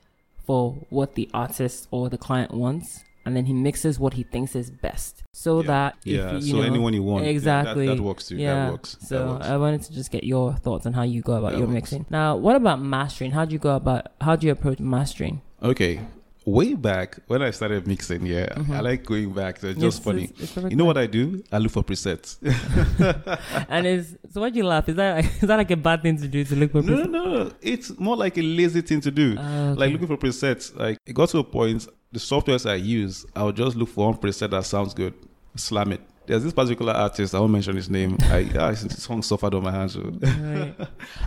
for 0.45 0.75
what 0.89 1.15
the 1.15 1.29
artist 1.33 1.87
or 1.91 2.09
the 2.09 2.17
client 2.17 2.53
wants, 2.53 3.03
and 3.27 3.35
then 3.35 3.45
he 3.45 3.53
mixes 3.53 3.99
what 3.99 4.13
he 4.13 4.23
thinks 4.23 4.55
is 4.55 4.71
best. 4.71 5.23
So 5.33 5.61
Yeah. 5.61 5.67
that 5.67 5.95
if 6.05 6.15
Yeah, 6.15 6.31
you 6.33 6.41
so 6.41 6.55
know, 6.57 6.61
anyone 6.63 6.93
you 6.93 7.03
want. 7.03 7.23
Yeah, 7.25 7.29
that- 7.31 7.35
exactly 7.35 7.87
that, 7.87 7.99
works 7.99 8.27
too. 8.29 8.37
Yeah. 8.37 8.65
That 8.65 8.71
works. 8.71 8.95
That 8.95 9.05
So 9.07 9.27
works. 9.33 9.45
I 9.47 9.57
wanted 9.57 9.81
to 9.83 9.93
just 9.93 10.09
get 10.11 10.23
your 10.23 10.53
thoughts 10.53 10.85
on 10.87 10.93
how 10.93 11.03
you 11.03 11.21
go 11.21 11.33
about 11.33 11.51
That 11.51 11.57
your 11.59 11.67
works. 11.67 11.73
mixing. 11.91 12.05
Now, 12.09 12.35
what 12.37 12.55
about 12.55 12.81
mastering? 12.81 13.31
How 13.31 13.45
do 13.45 13.53
you 13.53 13.59
go 13.59 13.75
about? 13.75 14.07
How 14.21 14.35
do 14.35 14.47
you 14.47 14.51
approach 14.53 14.79
mastering? 14.79 15.41
Okay. 15.61 15.99
Way 16.49 16.75
back 16.75 17.19
when 17.27 17.41
I 17.41 17.51
started 17.51 17.85
mixing, 17.87 18.25
yeah, 18.25 18.47
I 18.71 18.79
like 18.79 19.03
going 19.03 19.33
back. 19.33 19.59
So 19.59 19.67
it's 19.67 19.79
just 19.81 19.99
It's- 19.99 20.05
funny. 20.05 20.23
it's- 20.41 20.55
it's 20.55 20.71
you 20.71 20.77
know 20.77 20.85
what 20.85 20.97
I 20.97 21.05
do? 21.05 21.43
I 21.51 21.57
look 21.57 21.73
for 21.73 21.83
presets. 21.83 22.37
and 23.69 23.85
is 23.85 24.17
so 24.31 24.39
why 24.39 24.49
do 24.49 24.57
you 24.57 24.65
laugh? 24.65 24.87
Is 24.87 24.95
that 24.95 25.25
is 25.41 25.41
that 25.41 25.57
like 25.57 25.71
a 25.71 25.75
bad 25.75 26.03
thing 26.03 26.17
to 26.17 26.27
do 26.27 26.45
to 26.45 26.55
look 26.55 26.71
for? 26.71 26.81
no, 26.81 27.03
no, 27.03 27.25
no. 27.43 27.51
It's 27.61 27.97
more 27.99 28.15
like 28.15 28.37
a 28.37 28.41
lazy 28.41 28.79
thing 28.79 29.01
to 29.01 29.11
do. 29.11 29.35
Ah, 29.37 29.69
okay. 29.71 29.79
Like 29.79 29.91
looking 29.91 30.07
for 30.07 30.15
presets. 30.17 30.73
Like 30.73 30.97
it 31.05 31.13
got 31.13 31.27
to 31.29 31.39
a 31.39 31.43
point, 31.43 31.85
the 32.13 32.19
softwares 32.19 32.69
I 32.69 32.75
use, 32.75 33.25
I 33.35 33.43
would 33.43 33.57
just 33.57 33.75
look 33.75 33.89
for 33.89 34.05
one 34.07 34.15
preset 34.17 34.49
that 34.51 34.63
sounds 34.65 34.93
good, 34.93 35.13
slam 35.55 35.91
it. 35.91 36.01
There's 36.27 36.43
this 36.43 36.53
particular 36.53 36.93
artist, 36.93 37.35
I 37.35 37.39
won't 37.41 37.51
mention 37.53 37.75
his 37.75 37.89
name. 37.89 38.17
I, 38.21 38.43
his 38.71 39.01
song 39.03 39.21
suffered 39.21 39.53
on 39.53 39.63
my 39.63 39.71
hands. 39.71 39.93
so- 39.93 40.01
Right. 40.21 40.75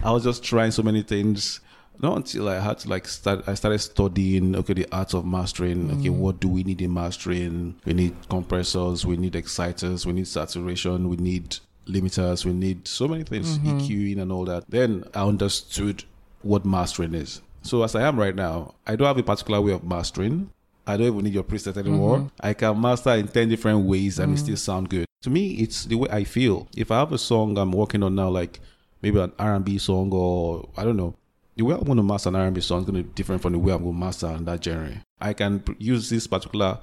I 0.02 0.11
was 0.12 0.25
just 0.25 0.42
trying 0.44 0.71
so 0.71 0.83
many 0.83 1.02
things. 1.02 1.61
Not 2.02 2.16
until 2.16 2.49
I 2.49 2.61
had 2.61 2.78
to 2.80 2.88
like 2.88 3.07
start. 3.07 3.47
I 3.47 3.54
started 3.54 3.78
studying. 3.80 4.57
Okay, 4.57 4.73
the 4.73 4.87
art 4.90 5.14
of 5.14 5.26
mastering. 5.26 5.90
Okay, 5.90 6.09
mm. 6.09 6.16
what 6.16 6.40
do 6.40 6.49
we 6.49 6.64
need 6.64 6.80
in 6.80 6.95
mastering? 6.95 7.76
We 7.85 7.92
need 7.92 8.16
compressors. 8.28 9.04
We 9.04 9.16
need 9.16 9.37
exciters. 9.37 10.07
We 10.07 10.12
need 10.12 10.26
saturation. 10.26 11.09
We 11.09 11.16
need 11.16 11.59
limiters. 11.87 12.45
We 12.45 12.52
need 12.52 12.88
so 12.88 13.09
many 13.09 13.25
things, 13.25 13.59
mm-hmm. 13.59 13.78
EQing 13.78 14.21
and 14.21 14.33
all 14.33 14.45
that. 14.47 14.64
Then 14.69 15.04
I 15.14 15.25
understood 15.25 16.04
what 16.42 16.64
mastering 16.64 17.14
is. 17.14 17.42
So 17.62 17.83
as 17.83 17.95
I 17.95 18.02
am 18.02 18.19
right 18.19 18.35
now, 18.35 18.75
I 18.87 18.97
don't 18.97 19.07
have 19.07 19.19
a 19.19 19.23
particular 19.23 19.61
way 19.61 19.73
of 19.73 19.85
mastering. 19.85 20.50
I 20.87 20.97
don't 20.97 21.09
even 21.09 21.25
need 21.25 21.35
your 21.35 21.45
preset 21.45 21.76
anymore. 21.76 22.19
Mm-hmm. 22.19 22.26
I 22.40 22.54
can 22.54 22.80
master 22.80 23.11
in 23.11 23.28
10 23.28 23.49
different 23.49 23.87
ways 23.87 24.19
and 24.19 24.33
it 24.33 24.37
mm. 24.37 24.38
still 24.38 24.57
sound 24.57 24.88
good. 24.88 25.07
To 25.23 25.30
me, 25.30 25.52
it's 25.54 25.85
the 25.85 25.97
way 25.97 26.09
I 26.11 26.25
feel. 26.25 26.66
If 26.75 26.90
I 26.90 26.99
have 27.00 27.12
a 27.12 27.19
song 27.19 27.59
I'm 27.59 27.73
working 27.73 28.02
on 28.02 28.14
now, 28.14 28.30
like 28.30 28.61
maybe 29.02 29.21
an 29.21 29.33
R&B 29.38 29.78
song 29.78 30.11
or 30.12 30.69
I 30.76 30.85
don't 30.85 30.97
know, 30.97 31.14
the 31.61 31.67
way 31.67 31.75
I 31.75 31.79
want 31.79 31.99
to 31.99 32.02
master 32.02 32.31
an 32.31 32.37
R&B 32.37 32.61
song 32.62 32.81
is 32.81 32.87
going 32.87 32.97
to 32.97 33.02
be 33.02 33.14
different 33.14 33.43
from 33.43 33.52
the 33.52 33.59
way 33.59 33.75
I'm 33.75 33.83
going 33.83 33.93
to 33.93 34.00
master 34.00 34.35
that 34.38 34.64
genre. 34.64 35.02
I 35.21 35.35
can 35.35 35.62
use 35.79 36.09
this 36.09 36.26
particular 36.26 36.79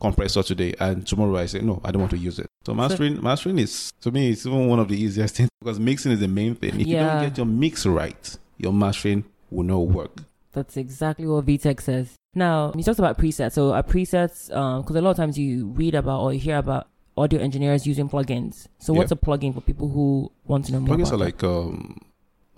compressor 0.00 0.42
today 0.42 0.74
and 0.78 1.06
tomorrow 1.06 1.38
I 1.38 1.46
say, 1.46 1.60
no, 1.60 1.80
I 1.82 1.90
don't 1.90 2.02
want 2.02 2.10
to 2.10 2.18
use 2.18 2.38
it. 2.38 2.46
So 2.66 2.74
mastering, 2.74 3.22
mastering 3.22 3.58
is, 3.58 3.90
to 4.02 4.10
me, 4.10 4.30
it's 4.30 4.44
even 4.44 4.68
one 4.68 4.80
of 4.80 4.88
the 4.88 5.02
easiest 5.02 5.34
things 5.36 5.48
because 5.60 5.80
mixing 5.80 6.12
is 6.12 6.20
the 6.20 6.28
main 6.28 6.54
thing. 6.54 6.78
If 6.78 6.86
you 6.86 6.96
don't 6.96 7.22
get 7.22 7.38
your 7.38 7.46
mix 7.46 7.86
right, 7.86 8.36
your 8.58 8.74
mastering 8.74 9.24
will 9.50 9.64
not 9.64 9.78
work. 9.78 10.12
That's 10.52 10.76
exactly 10.76 11.26
what 11.26 11.46
VTech 11.46 11.80
says. 11.80 12.14
Now, 12.34 12.72
you 12.76 12.82
talked 12.82 12.98
about 12.98 13.16
presets. 13.16 13.52
So, 13.52 13.72
a 13.72 13.82
presets, 13.82 14.48
because 14.48 14.96
a 14.96 15.00
lot 15.00 15.12
of 15.12 15.16
times 15.16 15.38
you 15.38 15.68
read 15.68 15.94
about 15.94 16.20
or 16.20 16.34
you 16.34 16.40
hear 16.40 16.58
about 16.58 16.88
audio 17.16 17.40
engineers 17.40 17.86
using 17.86 18.08
plugins. 18.08 18.66
So, 18.78 18.92
what's 18.92 19.12
a 19.12 19.16
plugin 19.16 19.54
for 19.54 19.60
people 19.60 19.88
who 19.88 20.30
want 20.44 20.66
to 20.66 20.72
know 20.72 20.80
more 20.80 20.96
Plugins 20.96 21.12
are 21.12 21.16
like 21.16 21.42
um, 21.42 21.98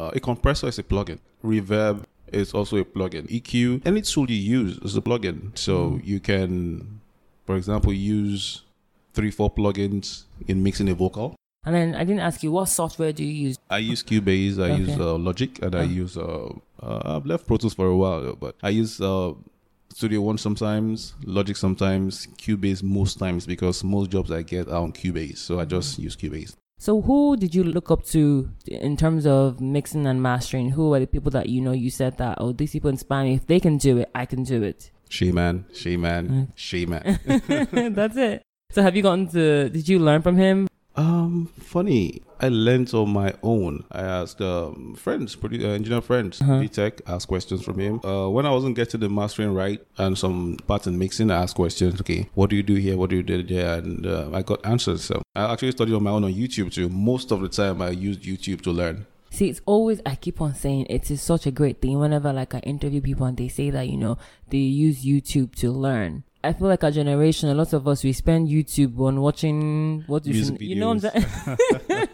uh, 0.01 0.11
a 0.15 0.21
compressor 0.21 0.69
is 0.69 0.79
a 0.79 0.83
plugin. 0.83 1.19
Reverb 1.45 2.05
is 2.33 2.55
also 2.55 2.77
a 2.79 2.85
plugin. 2.85 3.25
EQ, 3.29 3.83
any 3.87 4.03
tool 4.03 4.31
you 4.31 4.37
use 4.61 4.79
is 4.79 4.97
a 4.97 5.01
plugin. 5.09 5.39
So 5.59 5.75
Mm. 5.91 6.07
you 6.07 6.19
can, 6.21 7.01
for 7.47 7.57
example, 7.57 7.93
use 7.93 8.63
three, 9.15 9.31
four 9.31 9.51
plugins 9.51 10.25
in 10.49 10.63
mixing 10.63 10.89
a 10.89 10.95
vocal. 10.95 11.35
And 11.67 11.75
then 11.75 11.95
I 11.95 12.05
didn't 12.05 12.21
ask 12.21 12.43
you, 12.43 12.53
what 12.53 12.67
software 12.69 13.13
do 13.13 13.23
you 13.23 13.49
use? 13.49 13.57
I 13.69 13.79
use 13.79 14.03
Cubase, 14.03 14.59
I 14.63 14.71
use 14.83 14.97
uh, 14.99 15.17
Logic, 15.19 15.51
and 15.63 15.75
I 15.75 15.81
Oh. 15.85 16.03
use, 16.03 16.17
uh, 16.17 16.49
uh, 16.83 17.17
I've 17.17 17.27
left 17.27 17.47
Pro 17.47 17.57
Tools 17.59 17.75
for 17.75 17.87
a 17.87 17.97
while, 17.97 18.35
but 18.45 18.55
I 18.63 18.71
use 18.71 18.99
uh, 19.01 19.33
Studio 19.93 20.21
One 20.23 20.39
sometimes, 20.39 21.15
Logic 21.27 21.57
sometimes, 21.57 22.29
Cubase 22.39 22.83
most 22.83 23.19
times 23.19 23.45
because 23.45 23.85
most 23.85 24.11
jobs 24.11 24.31
I 24.31 24.43
get 24.43 24.69
are 24.69 24.81
on 24.87 24.93
Cubase. 24.93 25.39
So 25.39 25.61
I 25.61 25.65
just 25.67 25.99
use 25.99 26.17
Cubase. 26.17 26.55
So 26.81 27.03
who 27.03 27.37
did 27.37 27.55
you 27.55 27.63
look 27.63 27.91
up 27.91 28.07
to 28.07 28.49
in 28.67 28.97
terms 28.97 29.27
of 29.27 29.61
mixing 29.61 30.07
and 30.07 30.23
mastering? 30.23 30.71
Who 30.71 30.95
are 30.95 31.01
the 31.01 31.07
people 31.07 31.31
that 31.33 31.51
you 31.51 31.61
know 31.61 31.73
you 31.73 31.91
said 31.91 32.17
that 32.17 32.39
oh 32.41 32.53
these 32.53 32.73
people 32.73 32.89
inspire 32.89 33.25
me. 33.25 33.35
If 33.35 33.47
they 33.47 33.61
can 33.61 33.77
do 33.77 33.99
it, 33.99 34.09
I 34.15 34.25
can 34.25 34.45
do 34.45 34.63
it. 34.63 34.91
She 35.11 35.31
man, 35.31 35.67
she 35.75 35.99
man, 35.99 36.29
mm. 36.29 36.49
she 36.55 36.87
man. 36.87 37.21
That's 37.95 38.17
it. 38.17 38.43
So 38.71 38.81
have 38.81 38.97
you 38.97 39.03
gotten 39.03 39.29
to 39.29 39.69
did 39.69 39.91
you 39.91 39.99
learn 39.99 40.23
from 40.23 40.39
him? 40.39 40.69
Um, 40.97 41.51
funny. 41.59 42.23
I 42.41 42.49
learned 42.49 42.93
on 42.95 43.11
my 43.11 43.35
own. 43.43 43.85
I 43.93 44.01
asked 44.03 44.41
um, 44.41 44.95
friends, 44.97 45.37
produ- 45.37 45.63
uh, 45.65 45.69
engineer 45.69 46.01
friends, 46.01 46.41
Uh-huh. 46.43 46.67
tech 46.67 47.01
asked 47.07 47.29
questions 47.29 47.63
from 47.63 47.79
him. 47.79 48.01
Uh, 48.05 48.29
when 48.29 48.45
I 48.47 48.51
wasn't 48.51 48.77
getting 48.77 49.01
the 49.01 49.09
mastering 49.09 49.55
right 49.55 49.81
and 49.99 50.19
some 50.19 50.57
pattern 50.67 50.99
mixing, 50.99 51.31
I 51.31 51.43
asked 51.43 51.55
questions. 51.57 52.01
Okay, 52.01 52.29
what 52.35 52.51
do 52.51 52.57
you 52.57 52.63
do 52.63 52.75
here? 52.75 52.97
What 52.97 53.11
do 53.11 53.17
you 53.17 53.23
do 53.23 53.43
there? 53.43 53.79
And 53.79 54.05
uh, 54.07 54.31
I 54.33 54.43
got 54.43 54.65
answers. 54.67 55.05
So 55.05 55.23
I 55.37 55.53
actually 55.53 55.73
studied 55.73 55.95
on 55.95 56.03
my 56.03 56.11
own 56.11 56.25
on 56.25 56.33
YouTube 56.35 56.73
too. 56.73 56.89
Most 56.89 57.31
of 57.31 57.41
the 57.41 57.49
time, 57.49 57.81
I 57.83 57.91
used 57.91 58.23
YouTube 58.23 58.63
to 58.63 58.71
learn. 58.73 59.07
See, 59.33 59.49
it's 59.49 59.61
always 59.65 60.01
I 60.05 60.17
keep 60.17 60.41
on 60.41 60.55
saying 60.57 60.87
it 60.91 61.09
is 61.11 61.23
such 61.23 61.47
a 61.47 61.53
great 61.53 61.81
thing 61.81 61.99
whenever 62.01 62.33
like 62.33 62.53
I 62.55 62.59
interview 62.61 63.01
people 63.01 63.27
and 63.27 63.37
they 63.37 63.47
say 63.49 63.71
that, 63.71 63.89
you 63.89 63.97
know, 63.97 64.19
they 64.49 64.59
use 64.59 65.05
YouTube 65.05 65.55
to 65.57 65.71
learn. 65.71 66.25
I 66.43 66.55
feel 66.55 66.69
like 66.69 66.83
our 66.85 66.91
generation, 66.91 67.51
a 67.51 67.55
lot 67.55 67.73
of 67.75 67.87
us 67.87 68.03
we 68.03 68.13
spend 68.15 68.49
YouTube 68.49 68.99
on 69.01 69.21
watching 69.21 70.05
what 70.07 70.25
you 70.25 70.33
should, 70.43 70.61
you 70.61 70.75
know 70.75 70.89
what 70.95 71.05
I'm 71.05 71.11
saying? 71.11 72.09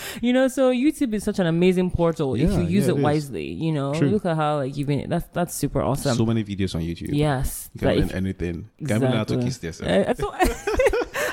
you 0.22 0.32
know, 0.32 0.46
so 0.46 0.70
YouTube 0.72 1.12
is 1.14 1.24
such 1.24 1.40
an 1.40 1.46
amazing 1.48 1.90
portal 1.90 2.34
if 2.36 2.42
you 2.42 2.60
use 2.62 2.86
yeah, 2.86 2.92
it 2.92 2.94
it 2.94 2.98
is. 2.98 3.02
wisely. 3.02 3.46
You 3.46 3.72
know, 3.72 3.92
True. 3.94 4.08
look 4.10 4.24
at 4.24 4.36
how 4.36 4.58
like 4.58 4.76
you've 4.76 4.86
been. 4.86 5.08
That's 5.10 5.26
that's 5.32 5.54
super 5.54 5.82
awesome. 5.82 6.16
So 6.16 6.24
many 6.24 6.44
videos 6.44 6.76
on 6.76 6.82
YouTube. 6.82 7.10
yes, 7.12 7.70
You 7.74 7.78
can 7.80 7.88
Like, 7.88 7.98
learn 7.98 8.08
if- 8.10 8.14
anything. 8.14 8.68
You 8.78 8.86
can 8.86 9.00
learn 9.00 9.12
how 9.12 9.24
to 9.24 9.36
kiss 9.38 9.60
yourself. 9.62 9.90
Uh, 9.90 10.04
I 10.10 10.12
thought- 10.14 10.38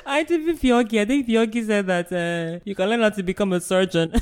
I 0.07 0.21
interviewed 0.21 0.59
Fioki. 0.59 0.99
I 1.01 1.05
think 1.05 1.27
Fioki 1.27 1.63
said 1.67 1.85
that 1.85 2.11
uh, 2.11 2.59
you 2.65 2.73
can 2.73 2.89
learn 2.89 3.01
how 3.01 3.09
to 3.09 3.21
become 3.21 3.53
a 3.53 3.61
surgeon. 3.61 4.11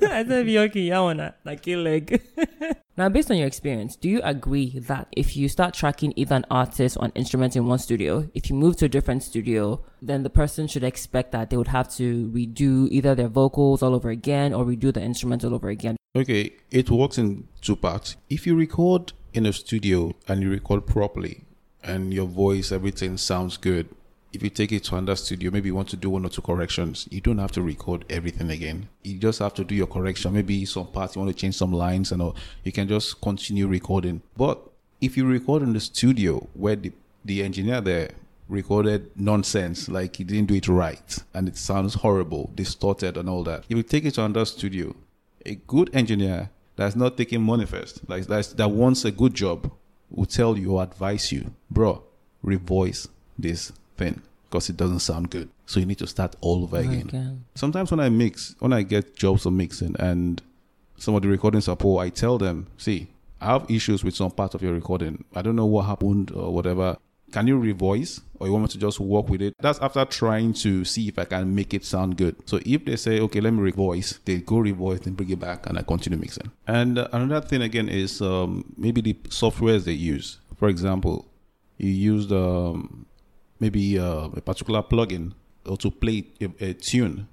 I 0.00 0.24
said 0.24 0.46
Fioki, 0.46 0.86
yeah, 0.86 1.00
wanna 1.00 1.34
like 1.44 1.66
your 1.66 1.80
leg. 1.80 2.22
Now, 2.98 3.10
based 3.10 3.30
on 3.30 3.36
your 3.36 3.46
experience, 3.46 3.94
do 3.94 4.08
you 4.08 4.22
agree 4.24 4.78
that 4.78 5.08
if 5.12 5.36
you 5.36 5.50
start 5.50 5.74
tracking 5.74 6.14
either 6.16 6.34
an 6.34 6.46
artist 6.50 6.96
or 6.98 7.04
an 7.04 7.12
instrument 7.14 7.54
in 7.54 7.66
one 7.66 7.78
studio, 7.78 8.26
if 8.32 8.48
you 8.48 8.56
move 8.56 8.76
to 8.76 8.86
a 8.86 8.88
different 8.88 9.22
studio, 9.22 9.84
then 10.00 10.22
the 10.22 10.30
person 10.30 10.66
should 10.66 10.82
expect 10.82 11.30
that 11.32 11.50
they 11.50 11.58
would 11.58 11.68
have 11.68 11.94
to 11.96 12.30
redo 12.30 12.88
either 12.90 13.14
their 13.14 13.28
vocals 13.28 13.82
all 13.82 13.94
over 13.94 14.08
again 14.08 14.54
or 14.54 14.64
redo 14.64 14.94
the 14.94 15.02
instrument 15.02 15.44
all 15.44 15.54
over 15.54 15.68
again? 15.68 15.96
Okay, 16.16 16.52
it 16.70 16.88
works 16.88 17.18
in 17.18 17.46
two 17.60 17.76
parts. 17.76 18.16
If 18.30 18.46
you 18.46 18.56
record 18.56 19.12
in 19.34 19.44
a 19.44 19.52
studio 19.52 20.14
and 20.26 20.42
you 20.42 20.48
record 20.48 20.86
properly 20.86 21.44
and 21.82 22.14
your 22.14 22.26
voice, 22.26 22.72
everything 22.72 23.18
sounds 23.18 23.58
good, 23.58 23.88
if 24.32 24.42
you 24.42 24.50
take 24.50 24.72
it 24.72 24.84
to 24.84 24.96
another 24.96 25.16
studio, 25.16 25.50
maybe 25.50 25.68
you 25.68 25.74
want 25.74 25.88
to 25.88 25.96
do 25.96 26.10
one 26.10 26.24
or 26.24 26.28
two 26.28 26.42
corrections, 26.42 27.08
you 27.10 27.20
don't 27.20 27.38
have 27.38 27.52
to 27.52 27.62
record 27.62 28.04
everything 28.10 28.50
again. 28.50 28.88
You 29.02 29.18
just 29.18 29.38
have 29.38 29.54
to 29.54 29.64
do 29.64 29.74
your 29.74 29.86
correction. 29.86 30.34
Maybe 30.34 30.64
some 30.64 30.86
parts 30.88 31.16
you 31.16 31.22
want 31.22 31.34
to 31.34 31.40
change 31.40 31.56
some 31.56 31.72
lines 31.72 32.12
and 32.12 32.20
all. 32.20 32.36
You 32.64 32.72
can 32.72 32.88
just 32.88 33.20
continue 33.20 33.66
recording. 33.66 34.22
But 34.36 34.60
if 35.00 35.16
you 35.16 35.26
record 35.26 35.62
in 35.62 35.72
the 35.72 35.80
studio 35.80 36.46
where 36.54 36.76
the, 36.76 36.92
the 37.24 37.42
engineer 37.42 37.80
there 37.80 38.10
recorded 38.48 39.10
nonsense, 39.16 39.88
like 39.88 40.16
he 40.16 40.24
didn't 40.24 40.48
do 40.48 40.54
it 40.54 40.68
right, 40.68 41.18
and 41.34 41.48
it 41.48 41.56
sounds 41.56 41.94
horrible, 41.94 42.50
distorted, 42.54 43.16
and 43.16 43.28
all 43.28 43.42
that. 43.44 43.64
If 43.68 43.76
you 43.76 43.82
take 43.82 44.04
it 44.04 44.14
to 44.14 44.24
another 44.24 44.44
studio, 44.44 44.94
a 45.44 45.54
good 45.54 45.90
engineer 45.94 46.50
that's 46.76 46.96
not 46.96 47.16
taking 47.16 47.42
money 47.42 47.64
first, 47.64 48.08
like 48.08 48.26
that's, 48.26 48.48
that 48.54 48.70
wants 48.70 49.04
a 49.04 49.10
good 49.10 49.34
job, 49.34 49.70
will 50.10 50.26
tell 50.26 50.56
you 50.56 50.72
or 50.72 50.82
advise 50.82 51.32
you, 51.32 51.52
bro, 51.70 52.02
revoice 52.44 53.08
this 53.38 53.72
because 53.96 54.70
it 54.70 54.76
doesn't 54.76 55.00
sound 55.00 55.30
good. 55.30 55.48
So 55.66 55.80
you 55.80 55.86
need 55.86 55.98
to 55.98 56.06
start 56.06 56.36
all 56.40 56.62
over 56.62 56.78
again. 56.78 57.08
Again. 57.08 57.44
Sometimes 57.54 57.90
when 57.90 58.00
I 58.00 58.08
mix, 58.08 58.54
when 58.60 58.72
I 58.72 58.82
get 58.82 59.16
jobs 59.16 59.46
of 59.46 59.52
mixing 59.52 59.96
and 59.98 60.40
some 60.96 61.14
of 61.14 61.22
the 61.22 61.28
recording 61.28 61.60
support, 61.60 62.06
I 62.06 62.10
tell 62.10 62.38
them, 62.38 62.68
see, 62.76 63.08
I 63.40 63.46
have 63.46 63.70
issues 63.70 64.02
with 64.02 64.14
some 64.14 64.30
part 64.30 64.54
of 64.54 64.62
your 64.62 64.72
recording. 64.72 65.24
I 65.34 65.42
don't 65.42 65.56
know 65.56 65.66
what 65.66 65.84
happened 65.86 66.30
or 66.30 66.52
whatever. 66.52 66.96
Can 67.32 67.48
you 67.48 67.58
revoice 67.60 68.20
or 68.38 68.46
you 68.46 68.52
want 68.52 68.62
me 68.62 68.68
to 68.68 68.78
just 68.78 69.00
work 69.00 69.28
with 69.28 69.42
it? 69.42 69.54
That's 69.58 69.80
after 69.80 70.04
trying 70.04 70.52
to 70.54 70.84
see 70.84 71.08
if 71.08 71.18
I 71.18 71.24
can 71.24 71.54
make 71.54 71.74
it 71.74 71.84
sound 71.84 72.16
good. 72.16 72.36
So 72.48 72.60
if 72.64 72.84
they 72.84 72.96
say, 72.96 73.20
okay, 73.20 73.40
let 73.40 73.52
me 73.52 73.70
revoice, 73.70 74.20
they 74.24 74.38
go 74.38 74.56
revoice, 74.56 75.04
and 75.06 75.16
bring 75.16 75.30
it 75.30 75.40
back 75.40 75.66
and 75.66 75.76
I 75.76 75.82
continue 75.82 76.18
mixing. 76.18 76.50
And 76.66 76.98
another 76.98 77.46
thing 77.46 77.62
again 77.62 77.88
is 77.88 78.22
um, 78.22 78.72
maybe 78.76 79.00
the 79.00 79.14
softwares 79.28 79.84
they 79.84 79.92
use. 79.92 80.38
For 80.56 80.68
example, 80.68 81.26
you 81.78 81.90
used 81.90 82.32
um, 82.32 83.06
maybe 83.60 83.98
uh, 83.98 84.28
a 84.34 84.40
particular 84.40 84.82
plugin 84.82 85.32
or 85.66 85.76
to 85.78 85.90
play 85.90 86.24
a, 86.40 86.48
a 86.64 86.74
tune. 86.74 87.28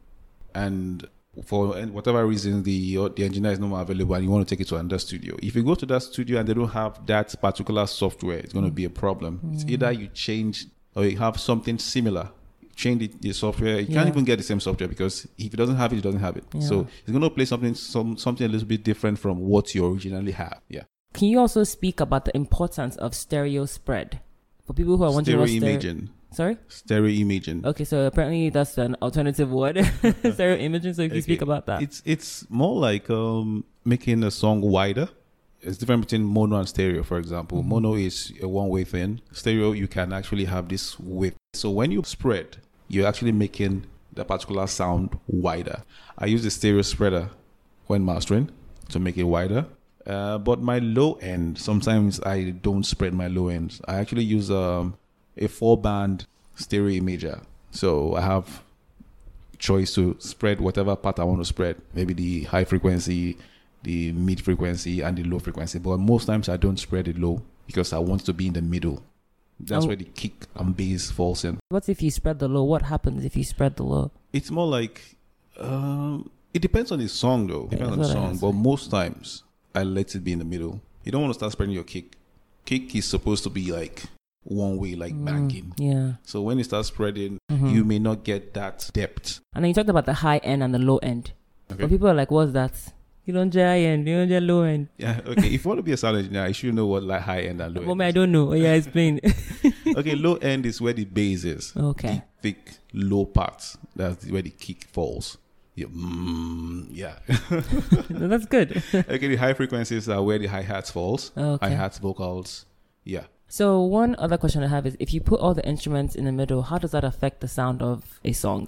And 0.55 1.07
for 1.45 1.69
whatever 1.87 2.25
reason 2.27 2.61
the 2.63 2.95
the 3.15 3.23
engineer 3.23 3.51
is 3.53 3.59
no 3.59 3.67
more 3.67 3.81
available 3.81 4.13
and 4.15 4.23
you 4.23 4.29
want 4.29 4.47
to 4.47 4.55
take 4.55 4.61
it 4.61 4.67
to 4.69 4.75
another 4.75 4.99
studio. 4.99 5.35
If 5.41 5.55
you 5.55 5.63
go 5.63 5.73
to 5.75 5.85
that 5.87 6.01
studio 6.03 6.39
and 6.39 6.47
they 6.47 6.53
don't 6.53 6.69
have 6.69 7.05
that 7.07 7.33
particular 7.41 7.87
software 7.87 8.37
it's 8.37 8.53
going 8.53 8.65
to 8.65 8.71
be 8.71 8.85
a 8.85 8.89
problem. 8.89 9.39
It's 9.53 9.65
either 9.65 9.91
you 9.91 10.07
change 10.09 10.67
or 10.95 11.05
you 11.05 11.17
have 11.17 11.39
something 11.39 11.79
similar. 11.79 12.29
Change 12.75 12.99
the, 12.99 13.11
the 13.19 13.33
software. 13.33 13.79
You 13.79 13.87
Yeah. 13.87 13.95
can't 13.95 14.09
even 14.09 14.25
get 14.25 14.37
the 14.37 14.43
same 14.43 14.59
software 14.59 14.87
because 14.87 15.27
if 15.37 15.53
it 15.53 15.57
doesn't 15.57 15.75
have 15.75 15.91
it 15.93 15.97
it 15.97 16.01
doesn't 16.01 16.19
have 16.21 16.37
it. 16.37 16.43
Yeah. 16.53 16.61
so 16.61 16.87
it's 17.01 17.09
going 17.11 17.21
to 17.21 17.29
play 17.31 17.45
something 17.45 17.73
some 17.73 18.15
something 18.17 18.45
a 18.45 18.49
little 18.49 18.67
bit 18.67 18.83
different 18.83 19.17
from 19.17 19.39
what 19.39 19.73
you 19.73 19.85
originally 19.91 20.33
have. 20.33 20.59
Yeah. 20.69 20.83
Can 21.13 21.27
you 21.29 21.39
also 21.39 21.63
speak 21.63 21.99
about 21.99 22.25
the 22.25 22.35
importance 22.35 22.95
of 22.97 23.13
stereo 23.15 23.65
spread 23.65 24.19
for 24.65 24.73
people 24.73 24.97
who 24.97 25.03
are 25.03 25.11
wondering 25.11 25.35
stereo 25.37 25.39
what 25.41 25.49
stereo? 25.49 25.71
imaging 25.73 26.09
Sorry. 26.31 26.57
stereo 26.67 27.09
imaging 27.11 27.65
Okay, 27.65 27.83
so 27.83 28.05
apparently 28.07 28.49
that's 28.49 28.77
an 28.77 28.95
alternative 29.01 29.51
word, 29.51 29.77
stereo 30.33 30.57
imaging. 30.57 30.93
So 30.93 31.03
if 31.03 31.13
you 31.13 31.21
speak 31.21 31.41
Okay. 31.41 31.49
about 31.51 31.65
that, 31.67 31.81
It's 31.81 32.01
it's 32.05 32.49
more 32.49 32.75
like 32.79 33.09
um, 33.09 33.65
making 33.85 34.23
a 34.23 34.31
song 34.31 34.61
wider. 34.61 35.09
It's 35.61 35.77
different 35.77 36.01
between 36.01 36.23
mono 36.25 36.57
and 36.57 36.67
stereo. 36.67 37.03
For 37.03 37.17
example, 37.17 37.59
Mm-hmm. 37.59 37.69
mono 37.69 37.93
is 37.95 38.33
a 38.41 38.47
one-way 38.47 38.83
thing. 38.83 39.21
Stereo, 39.31 39.71
you 39.71 39.87
can 39.87 40.11
actually 40.11 40.45
have 40.45 40.67
this 40.67 40.99
width. 40.99 41.37
So 41.53 41.69
when 41.69 41.91
you 41.91 42.03
spread, 42.03 42.57
you're 42.89 43.07
actually 43.07 43.31
making 43.31 43.85
the 44.11 44.25
particular 44.25 44.67
sound 44.67 45.17
wider. 45.27 45.83
I 46.17 46.25
use 46.25 46.43
the 46.43 46.51
stereo 46.51 46.81
spreader 46.81 47.29
when 47.87 48.03
mastering 48.03 48.49
to 48.89 48.99
make 48.99 49.17
it 49.17 49.23
wider. 49.23 49.65
Uh, 50.05 50.37
but 50.37 50.61
my 50.61 50.79
low 50.79 51.13
end, 51.15 51.57
sometimes 51.57 52.19
I 52.21 52.51
don't 52.51 52.83
spread 52.85 53.13
my 53.13 53.27
low 53.27 53.47
ends. 53.47 53.81
I 53.87 53.95
actually 53.95 54.23
use 54.25 54.51
um, 54.51 54.95
a 55.37 55.47
four-band 55.47 56.25
stereo 56.55 57.01
imager. 57.01 57.41
So 57.71 58.15
I 58.15 58.21
have 58.21 58.63
choice 59.59 59.95
to 59.95 60.15
spread 60.19 60.59
whatever 60.59 60.95
part 60.95 61.19
I 61.19 61.23
want 61.23 61.39
to 61.39 61.45
spread. 61.45 61.77
Maybe 61.93 62.13
the 62.13 62.43
high 62.43 62.65
frequency, 62.65 63.37
the 63.83 64.11
mid 64.11 64.41
frequency, 64.41 65.01
and 65.01 65.17
the 65.17 65.23
low 65.23 65.39
frequency. 65.39 65.79
But 65.79 65.97
most 65.97 66.25
times 66.25 66.49
I 66.49 66.57
don't 66.57 66.77
spread 66.77 67.07
it 67.07 67.17
low 67.17 67.41
because 67.65 67.93
I 67.93 67.99
want 67.99 68.25
to 68.25 68.33
be 68.33 68.47
in 68.47 68.53
the 68.53 68.61
middle. 68.61 69.01
That's 69.59 69.85
Oh. 69.85 69.87
where 69.87 69.95
the 69.95 70.03
kick 70.05 70.47
and 70.55 70.75
bass 70.75 71.11
falls 71.11 71.45
in. 71.45 71.59
what 71.69 71.87
if 71.87 72.01
you 72.01 72.11
spread 72.11 72.39
the 72.39 72.47
low? 72.49 72.63
What 72.63 72.81
happens 72.81 73.23
if 73.23 73.37
you 73.37 73.43
spread 73.45 73.77
the 73.77 73.83
low? 73.83 74.11
It's 74.33 74.51
more 74.51 74.67
like 74.67 75.15
um, 75.57 76.29
it 76.53 76.61
depends 76.61 76.91
on 76.91 76.99
the 76.99 77.07
song 77.07 77.47
though. 77.47 77.69
Yeah, 77.71 77.77
Depends 77.77 77.91
on 77.93 77.97
the 77.99 78.03
that's 78.03 78.15
what 78.15 78.23
I 78.23 78.35
song. 78.35 78.37
But 78.39 78.51
most 78.57 78.91
times 78.91 79.43
I 79.75 79.83
let 79.83 80.13
it 80.15 80.23
be 80.23 80.31
in 80.31 80.39
the 80.39 80.45
middle. 80.45 80.81
You 81.03 81.11
don't 81.11 81.21
want 81.21 81.33
to 81.33 81.39
start 81.39 81.51
spreading 81.51 81.75
your 81.75 81.83
kick. 81.83 82.15
Kick 82.65 82.95
is 82.95 83.05
supposed 83.05 83.43
to 83.43 83.49
be 83.49 83.71
like 83.71 84.03
one 84.43 84.77
way, 84.77 84.95
like 84.95 85.13
Mm, 85.13 85.25
banging. 85.25 85.73
Yeah. 85.77 86.13
So 86.23 86.41
when 86.41 86.57
you 86.57 86.63
start 86.63 86.85
spreading, 86.85 87.37
Mhm. 87.51 87.73
you 87.73 87.83
may 87.83 87.99
not 87.99 88.23
get 88.23 88.53
that 88.53 88.89
depth. 88.93 89.39
And 89.53 89.63
then 89.63 89.69
you 89.69 89.73
talked 89.73 89.89
about 89.89 90.05
the 90.05 90.13
high 90.13 90.37
end 90.37 90.63
and 90.63 90.73
the 90.73 90.79
low 90.79 90.97
end. 90.97 91.31
Okay. 91.71 91.81
But 91.81 91.89
people 91.89 92.07
are 92.07 92.13
like, 92.13 92.29
"What's 92.31 92.51
that? 92.53 92.73
You 93.25 93.33
don't 93.33 93.49
get 93.51 93.65
high 93.65 93.79
end, 93.79 94.05
you 94.07 94.15
don't 94.17 94.27
get 94.27 94.43
low 94.43 94.63
end." 94.63 94.89
Yeah, 94.97 95.21
okay. 95.25 95.47
if 95.47 95.63
you 95.63 95.69
want 95.69 95.79
to 95.79 95.83
be 95.83 95.93
a 95.93 95.97
sound 95.97 96.17
engineer, 96.17 96.47
you 96.47 96.53
should 96.53 96.75
know 96.75 96.85
what 96.87 97.03
like 97.03 97.21
high 97.21 97.41
end 97.43 97.61
and 97.61 97.73
low 97.75 97.89
end. 97.89 98.01
I 98.03 98.11
don't 98.11 98.31
know. 98.31 98.49
Oh, 98.51 98.53
yeah, 98.53 98.73
explain. 98.73 99.19
okay, 99.95 100.15
low 100.15 100.35
end 100.35 100.65
is 100.65 100.81
where 100.81 100.93
the 100.93 101.05
bass 101.05 101.43
is. 101.45 101.73
okay. 101.75 102.23
The 102.41 102.51
thick 102.51 102.77
low 102.93 103.25
part. 103.25 103.75
That's 103.95 104.25
where 104.27 104.41
the 104.41 104.49
kick 104.49 104.83
falls. 104.91 105.37
Yeah, 105.75 105.87
mm, 105.87 106.87
yeah. 106.91 107.15
No, 108.09 108.27
that's 108.27 108.45
good. 108.45 108.83
okay, 108.93 109.27
the 109.27 109.35
high 109.37 109.53
frequencies 109.53 110.07
are 110.07 110.21
where 110.21 110.37
the 110.37 110.47
hi 110.47 110.61
hats 110.61 110.91
falls. 110.91 111.31
Okay. 111.35 111.65
Hi 111.67 111.71
hats, 111.73 111.97
vocals. 111.97 112.65
Yeah. 113.03 113.23
So 113.47 113.81
one 113.81 114.15
other 114.19 114.37
question 114.37 114.63
I 114.63 114.67
have 114.67 114.85
is, 114.85 114.95
if 114.99 115.13
you 115.13 115.21
put 115.21 115.39
all 115.39 115.53
the 115.53 115.65
instruments 115.65 116.15
in 116.15 116.25
the 116.25 116.31
middle, 116.31 116.63
how 116.63 116.77
does 116.77 116.91
that 116.91 117.03
affect 117.03 117.41
the 117.41 117.47
sound 117.47 117.81
of 117.81 118.19
a 118.23 118.33
song? 118.33 118.67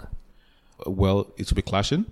Uh, 0.85 0.91
Well, 0.91 1.31
it 1.37 1.49
will 1.49 1.55
be 1.55 1.61
clashing. 1.61 2.05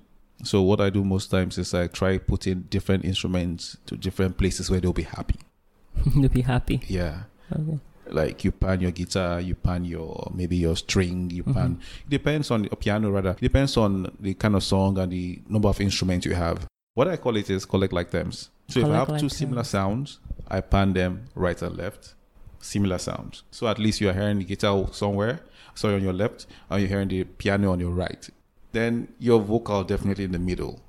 So 0.44 0.62
what 0.62 0.80
I 0.82 0.90
do 0.90 1.04
most 1.04 1.30
times 1.32 1.58
is 1.58 1.74
I 1.74 1.88
try 1.88 2.18
putting 2.18 2.62
different 2.70 3.06
instruments 3.06 3.78
to 3.88 3.96
different 3.96 4.38
places 4.38 4.70
where 4.70 4.80
they'll 4.80 4.94
be 4.94 5.04
happy. 5.04 5.40
they'll 6.16 6.30
be 6.30 6.42
happy. 6.42 6.82
Yeah. 6.88 7.24
Okay. 7.52 7.80
Like 8.14 8.44
you 8.44 8.52
pan 8.52 8.80
your 8.82 8.92
guitar, 8.92 9.42
you 9.42 9.56
pan 9.56 9.86
your 9.86 10.32
maybe 10.34 10.56
your 10.56 10.76
string, 10.76 11.30
you 11.32 11.44
Mm-hmm. 11.44 11.54
pan. 11.54 11.80
It 12.06 12.10
depends 12.10 12.52
on 12.52 12.68
a 12.72 12.76
piano 12.76 13.10
rather. 13.12 13.32
It 13.32 13.42
depends 13.42 13.76
on 13.78 14.16
the 14.20 14.34
kind 14.36 14.56
of 14.56 14.64
song 14.64 14.98
and 15.00 15.12
the 15.12 15.42
number 15.50 15.68
of 15.70 15.82
instruments 15.82 16.26
you 16.26 16.36
have. 16.36 16.68
What 16.94 17.08
I 17.08 17.18
call 17.18 17.36
it 17.38 17.50
is 17.50 17.66
collect 17.66 17.92
like 17.94 18.12
terms. 18.12 18.50
So 18.68 18.80
if 18.80 18.86
I 18.86 18.90
Collect 18.90 19.12
have 19.12 19.20
two 19.20 19.26
like 19.28 19.36
similar 19.36 19.64
sounds, 19.64 20.20
I 20.48 20.62
pan 20.62 20.94
them 20.94 21.26
right 21.36 21.60
and 21.62 21.76
left. 21.76 22.14
similar 22.60 22.98
sounds. 22.98 23.44
So 23.52 23.68
at 23.68 23.78
least 23.80 24.00
you 24.00 24.10
are 24.10 24.14
hearing 24.14 24.38
the 24.40 24.46
guitar 24.46 24.88
somewhere, 24.94 25.42
sorry, 25.76 25.96
on 25.96 26.04
your 26.04 26.14
left, 26.14 26.46
and 26.70 26.80
you're 26.80 26.88
hearing 26.90 27.10
the 27.10 27.24
piano 27.26 27.72
on 27.72 27.80
your 27.80 27.92
right. 27.92 28.30
Then 28.72 29.10
your 29.20 29.42
vocal 29.42 29.84
definitely 29.84 30.24
in 30.24 30.32
the 30.32 30.40
middle, 30.40 30.80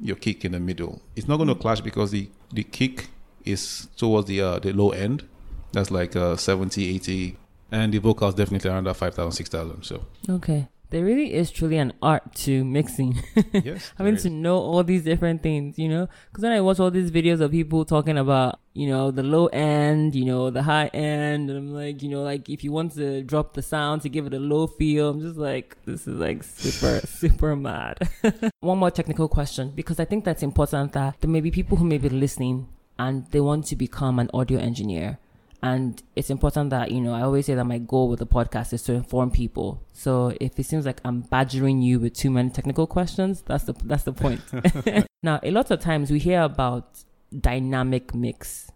your 0.00 0.16
kick 0.16 0.44
in 0.44 0.52
the 0.52 0.60
middle. 0.60 1.02
It's 1.16 1.26
not 1.26 1.36
going 1.38 1.48
to 1.48 1.54
clash 1.56 1.80
because 1.80 2.10
the, 2.12 2.28
the 2.52 2.62
kick 2.62 3.08
is 3.44 3.88
towards 3.96 4.28
the 4.28 4.40
uh, 4.40 4.58
the 4.60 4.72
low 4.72 4.90
end. 4.90 5.24
That's 5.72 5.90
like 5.90 6.16
uh, 6.16 6.36
70, 6.36 6.94
80. 6.96 7.36
And 7.72 7.92
the 7.92 7.98
vocals 7.98 8.34
definitely 8.34 8.70
around 8.70 8.84
that 8.84 8.94
5,000, 8.94 9.32
6,000. 9.32 9.82
So, 9.82 10.04
Okay. 10.28 10.68
There 10.90 11.04
really 11.04 11.34
is 11.34 11.50
truly 11.50 11.78
an 11.78 11.94
art 12.00 12.32
to 12.46 12.64
mixing. 12.64 13.20
yes. 13.52 13.92
Having 13.98 14.18
to 14.18 14.30
know 14.30 14.56
all 14.56 14.84
these 14.84 15.02
different 15.02 15.42
things, 15.42 15.80
you 15.80 15.88
know? 15.88 16.08
Because 16.28 16.42
then 16.42 16.52
I 16.52 16.60
watch 16.60 16.78
all 16.78 16.92
these 16.92 17.10
videos 17.10 17.40
of 17.40 17.50
people 17.50 17.84
talking 17.84 18.16
about, 18.16 18.60
you 18.72 18.88
know, 18.88 19.10
the 19.10 19.24
low 19.24 19.46
end, 19.46 20.14
you 20.14 20.24
know, 20.24 20.50
the 20.50 20.62
high 20.62 20.86
end. 20.94 21.50
And 21.50 21.58
I'm 21.58 21.74
like, 21.74 22.04
you 22.04 22.08
know, 22.08 22.22
like 22.22 22.48
if 22.48 22.62
you 22.62 22.70
want 22.70 22.94
to 22.94 23.24
drop 23.24 23.54
the 23.54 23.62
sound 23.62 24.02
to 24.02 24.08
give 24.08 24.26
it 24.26 24.34
a 24.34 24.38
low 24.38 24.68
feel, 24.68 25.10
I'm 25.10 25.20
just 25.20 25.36
like, 25.36 25.76
this 25.86 26.06
is 26.06 26.20
like 26.20 26.44
super, 26.44 27.04
super 27.06 27.56
mad. 27.56 28.08
One 28.60 28.78
more 28.78 28.92
technical 28.92 29.26
question, 29.26 29.72
because 29.74 29.98
I 29.98 30.04
think 30.04 30.24
that's 30.24 30.44
important 30.44 30.92
that 30.92 31.20
there 31.20 31.30
may 31.30 31.40
be 31.40 31.50
people 31.50 31.78
who 31.78 31.84
may 31.84 31.98
be 31.98 32.10
listening 32.10 32.68
and 32.96 33.26
they 33.32 33.40
want 33.40 33.66
to 33.66 33.76
become 33.76 34.20
an 34.20 34.30
audio 34.32 34.60
engineer. 34.60 35.18
And 35.66 36.00
it's 36.14 36.30
important 36.30 36.70
that, 36.70 36.92
you 36.92 37.00
know, 37.00 37.12
I 37.12 37.22
always 37.22 37.46
say 37.46 37.56
that 37.56 37.64
my 37.64 37.78
goal 37.78 38.08
with 38.08 38.20
the 38.20 38.26
podcast 38.26 38.72
is 38.72 38.84
to 38.84 38.92
inform 38.92 39.32
people. 39.32 39.82
So 39.92 40.32
if 40.40 40.56
it 40.60 40.62
seems 40.62 40.86
like 40.86 41.00
I'm 41.04 41.22
badgering 41.22 41.82
you 41.82 41.98
with 41.98 42.14
too 42.14 42.30
many 42.30 42.50
technical 42.50 42.86
questions, 42.86 43.42
that's 43.42 43.64
the 43.64 43.72
that's 43.84 44.04
the 44.04 44.12
point. 44.12 44.42
now, 45.24 45.40
a 45.42 45.50
lot 45.50 45.72
of 45.72 45.80
times 45.80 46.12
we 46.12 46.20
hear 46.20 46.42
about 46.42 47.02
dynamic 47.36 48.14
mix. 48.14 48.70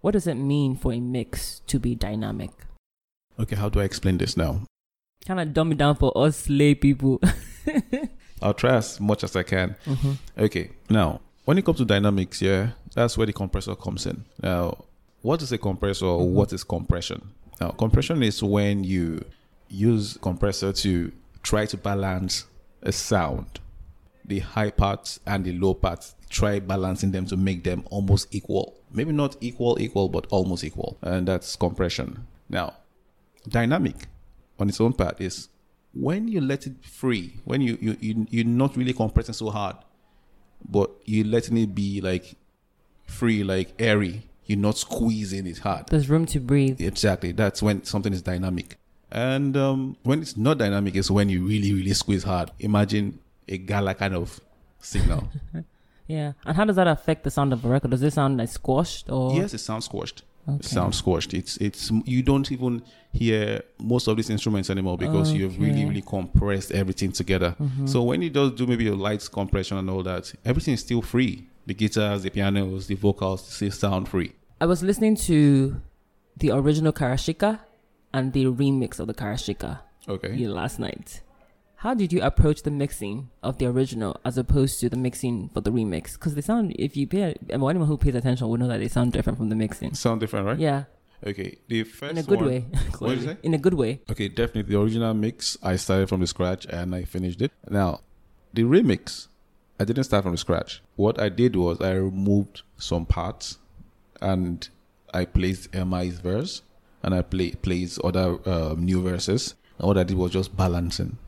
What 0.00 0.14
does 0.14 0.26
it 0.26 0.34
mean 0.34 0.74
for 0.74 0.92
a 0.92 0.98
mix 0.98 1.60
to 1.68 1.78
be 1.78 1.94
dynamic? 1.94 2.50
Okay, 3.38 3.54
how 3.54 3.68
do 3.68 3.78
I 3.78 3.84
explain 3.84 4.18
this 4.18 4.36
now? 4.36 4.62
Kind 5.24 5.38
of 5.38 5.54
dumb 5.54 5.70
it 5.70 5.78
down 5.78 5.94
for 5.94 6.10
us 6.18 6.48
lay 6.48 6.74
people. 6.74 7.20
I'll 8.42 8.54
try 8.54 8.74
as 8.74 8.98
much 8.98 9.22
as 9.22 9.36
I 9.36 9.44
can. 9.44 9.76
mm-hmm. 9.86 10.14
Okay, 10.36 10.70
now 10.90 11.20
when 11.44 11.56
it 11.56 11.64
comes 11.64 11.78
to 11.78 11.84
dynamics, 11.84 12.42
yeah, 12.42 12.70
that's 12.94 13.16
where 13.16 13.28
the 13.28 13.32
compressor 13.32 13.76
comes 13.76 14.06
in. 14.06 14.24
Now, 14.42 14.86
what 15.26 15.42
is 15.42 15.50
a 15.50 15.58
compressor? 15.58 16.06
or 16.06 16.28
What 16.28 16.52
is 16.52 16.62
compression? 16.62 17.20
Now, 17.60 17.70
compression 17.70 18.22
is 18.22 18.44
when 18.44 18.84
you 18.84 19.24
use 19.68 20.16
compressor 20.22 20.72
to 20.72 21.10
try 21.42 21.66
to 21.66 21.76
balance 21.76 22.46
a 22.82 22.92
sound, 22.92 23.58
the 24.24 24.38
high 24.38 24.70
parts 24.70 25.18
and 25.26 25.44
the 25.44 25.52
low 25.58 25.74
parts. 25.74 26.14
Try 26.30 26.60
balancing 26.60 27.10
them 27.10 27.26
to 27.26 27.36
make 27.36 27.64
them 27.64 27.82
almost 27.90 28.32
equal. 28.32 28.78
Maybe 28.92 29.10
not 29.10 29.36
equal, 29.40 29.80
equal, 29.80 30.08
but 30.08 30.26
almost 30.30 30.62
equal, 30.62 30.96
and 31.02 31.26
that's 31.26 31.56
compression. 31.56 32.24
Now, 32.48 32.74
dynamic 33.48 34.06
on 34.60 34.68
its 34.68 34.80
own 34.80 34.92
part 34.92 35.20
is 35.20 35.48
when 35.92 36.28
you 36.28 36.40
let 36.40 36.68
it 36.68 36.84
free, 36.84 37.34
when 37.44 37.60
you, 37.62 37.76
you, 37.80 37.96
you 38.00 38.26
you're 38.30 38.44
not 38.44 38.76
really 38.76 38.92
compressing 38.92 39.34
so 39.34 39.50
hard, 39.50 39.76
but 40.68 40.88
you're 41.04 41.26
letting 41.26 41.56
it 41.56 41.74
be 41.74 42.00
like 42.00 42.36
free, 43.06 43.42
like 43.42 43.74
airy. 43.80 44.22
You're 44.46 44.58
not 44.58 44.78
squeezing 44.78 45.46
it 45.46 45.58
hard. 45.58 45.86
There's 45.88 46.08
room 46.08 46.26
to 46.26 46.40
breathe. 46.40 46.80
Exactly. 46.80 47.32
That's 47.32 47.62
when 47.62 47.84
something 47.84 48.12
is 48.12 48.22
dynamic. 48.22 48.78
And 49.10 49.56
um, 49.56 49.96
when 50.02 50.20
it's 50.22 50.36
not 50.36 50.58
dynamic 50.58 50.94
it's 50.96 51.10
when 51.10 51.28
you 51.28 51.44
really, 51.46 51.72
really 51.72 51.94
squeeze 51.94 52.24
hard. 52.24 52.50
Imagine 52.60 53.18
a 53.48 53.58
gala 53.58 53.94
kind 53.94 54.14
of 54.14 54.40
signal. 54.80 55.28
Yeah. 56.08 56.34
And 56.44 56.56
how 56.56 56.64
does 56.64 56.76
that 56.76 56.86
affect 56.86 57.24
the 57.24 57.32
sound 57.32 57.52
of 57.52 57.64
a 57.64 57.68
record? 57.68 57.90
Does 57.90 58.00
it 58.00 58.12
sound 58.12 58.38
like 58.38 58.48
squashed 58.48 59.10
or? 59.10 59.34
yes, 59.34 59.54
it 59.54 59.58
sounds 59.58 59.86
squashed. 59.86 60.22
Okay. 60.48 60.58
It 60.58 60.64
sounds 60.64 60.98
squashed. 60.98 61.34
It's 61.34 61.56
it's 61.56 61.90
you 62.04 62.22
don't 62.22 62.52
even 62.52 62.84
hear 63.12 63.62
most 63.80 64.06
of 64.06 64.16
these 64.16 64.30
instruments 64.30 64.70
anymore 64.70 64.96
because 64.96 65.32
you've 65.32 65.58
really, 65.58 65.84
really 65.84 66.02
compressed 66.02 66.70
everything 66.70 67.10
together. 67.10 67.56
Mhm. 67.60 67.88
So 67.88 68.04
when 68.04 68.22
you 68.22 68.30
just 68.30 68.54
do 68.54 68.68
maybe 68.68 68.86
a 68.86 68.94
light 68.94 69.28
compression 69.32 69.78
and 69.78 69.90
all 69.90 70.04
that, 70.04 70.32
everything 70.44 70.74
is 70.74 70.80
still 70.80 71.02
free. 71.02 71.48
The 71.66 71.74
guitars, 71.74 72.22
the 72.22 72.30
pianos, 72.30 72.86
the 72.86 72.94
vocals 72.94 73.46
still 73.46 73.70
sound 73.70 74.08
free. 74.08 74.32
I 74.60 74.66
was 74.66 74.82
listening 74.82 75.16
to 75.28 75.80
the 76.36 76.50
original 76.52 76.92
Karashika 76.92 77.60
and 78.12 78.32
the 78.32 78.44
remix 78.46 78.98
of 79.00 79.06
the 79.08 79.14
Karashika 79.14 79.80
Okay. 80.08 80.46
last 80.46 80.78
night. 80.78 81.22
How 81.80 81.92
did 81.94 82.12
you 82.12 82.22
approach 82.22 82.62
the 82.62 82.70
mixing 82.70 83.30
of 83.42 83.58
the 83.58 83.66
original 83.66 84.18
as 84.24 84.38
opposed 84.38 84.80
to 84.80 84.88
the 84.88 84.96
mixing 84.96 85.50
for 85.52 85.60
the 85.60 85.70
remix? 85.70 86.12
Because 86.14 86.34
they 86.34 86.40
sound, 86.40 86.74
if 86.78 86.96
you 86.96 87.06
pay, 87.06 87.34
well, 87.50 87.68
anyone 87.68 87.86
who 87.88 87.98
pays 87.98 88.14
attention 88.14 88.48
would 88.48 88.60
know 88.60 88.68
that 88.68 88.78
they 88.78 88.88
sound 88.88 89.12
different 89.12 89.36
from 89.38 89.50
the 89.50 89.56
mixing. 89.56 89.92
Sound 89.94 90.20
different, 90.20 90.46
right? 90.46 90.58
Yeah, 90.58 90.84
Okay. 91.26 91.58
The 91.68 91.82
first 91.84 92.12
in 92.12 92.18
a 92.18 92.22
good 92.22 92.40
one- 92.40 92.48
way. 92.48 92.64
What 92.98 93.08
did 93.10 93.18
you 93.20 93.24
say? 93.26 93.36
In 93.42 93.54
a 93.54 93.58
good 93.58 93.74
way. 93.74 94.00
Okay, 94.10 94.28
definitely 94.28 94.70
the 94.74 94.80
original 94.80 95.14
mix. 95.14 95.56
I 95.62 95.76
started 95.76 96.08
from 96.08 96.20
the 96.20 96.26
scratch 96.26 96.66
and 96.66 96.94
I 96.94 97.04
finished 97.04 97.40
it. 97.42 97.52
Now, 97.68 98.00
the 98.54 98.62
remix, 98.64 99.28
I 99.78 99.84
didn't 99.84 100.04
start 100.04 100.24
from 100.24 100.36
scratch. 100.36 100.82
What 100.96 101.20
I 101.20 101.28
did 101.28 101.54
was 101.56 101.80
I 101.80 101.92
removed 101.92 102.62
some 102.78 103.04
parts, 103.06 103.58
and 104.20 104.68
I 105.12 105.24
placed 105.24 105.74
MI's 105.74 106.18
verse, 106.18 106.62
and 107.02 107.14
I 107.14 107.22
play 107.22 107.50
placed 107.52 108.00
other 108.00 108.38
um, 108.48 108.84
new 108.84 109.02
verses. 109.02 109.54
And 109.78 109.86
what 109.88 109.98
I 109.98 110.04
did 110.04 110.16
was 110.16 110.32
just 110.32 110.56
balancing. 110.56 111.18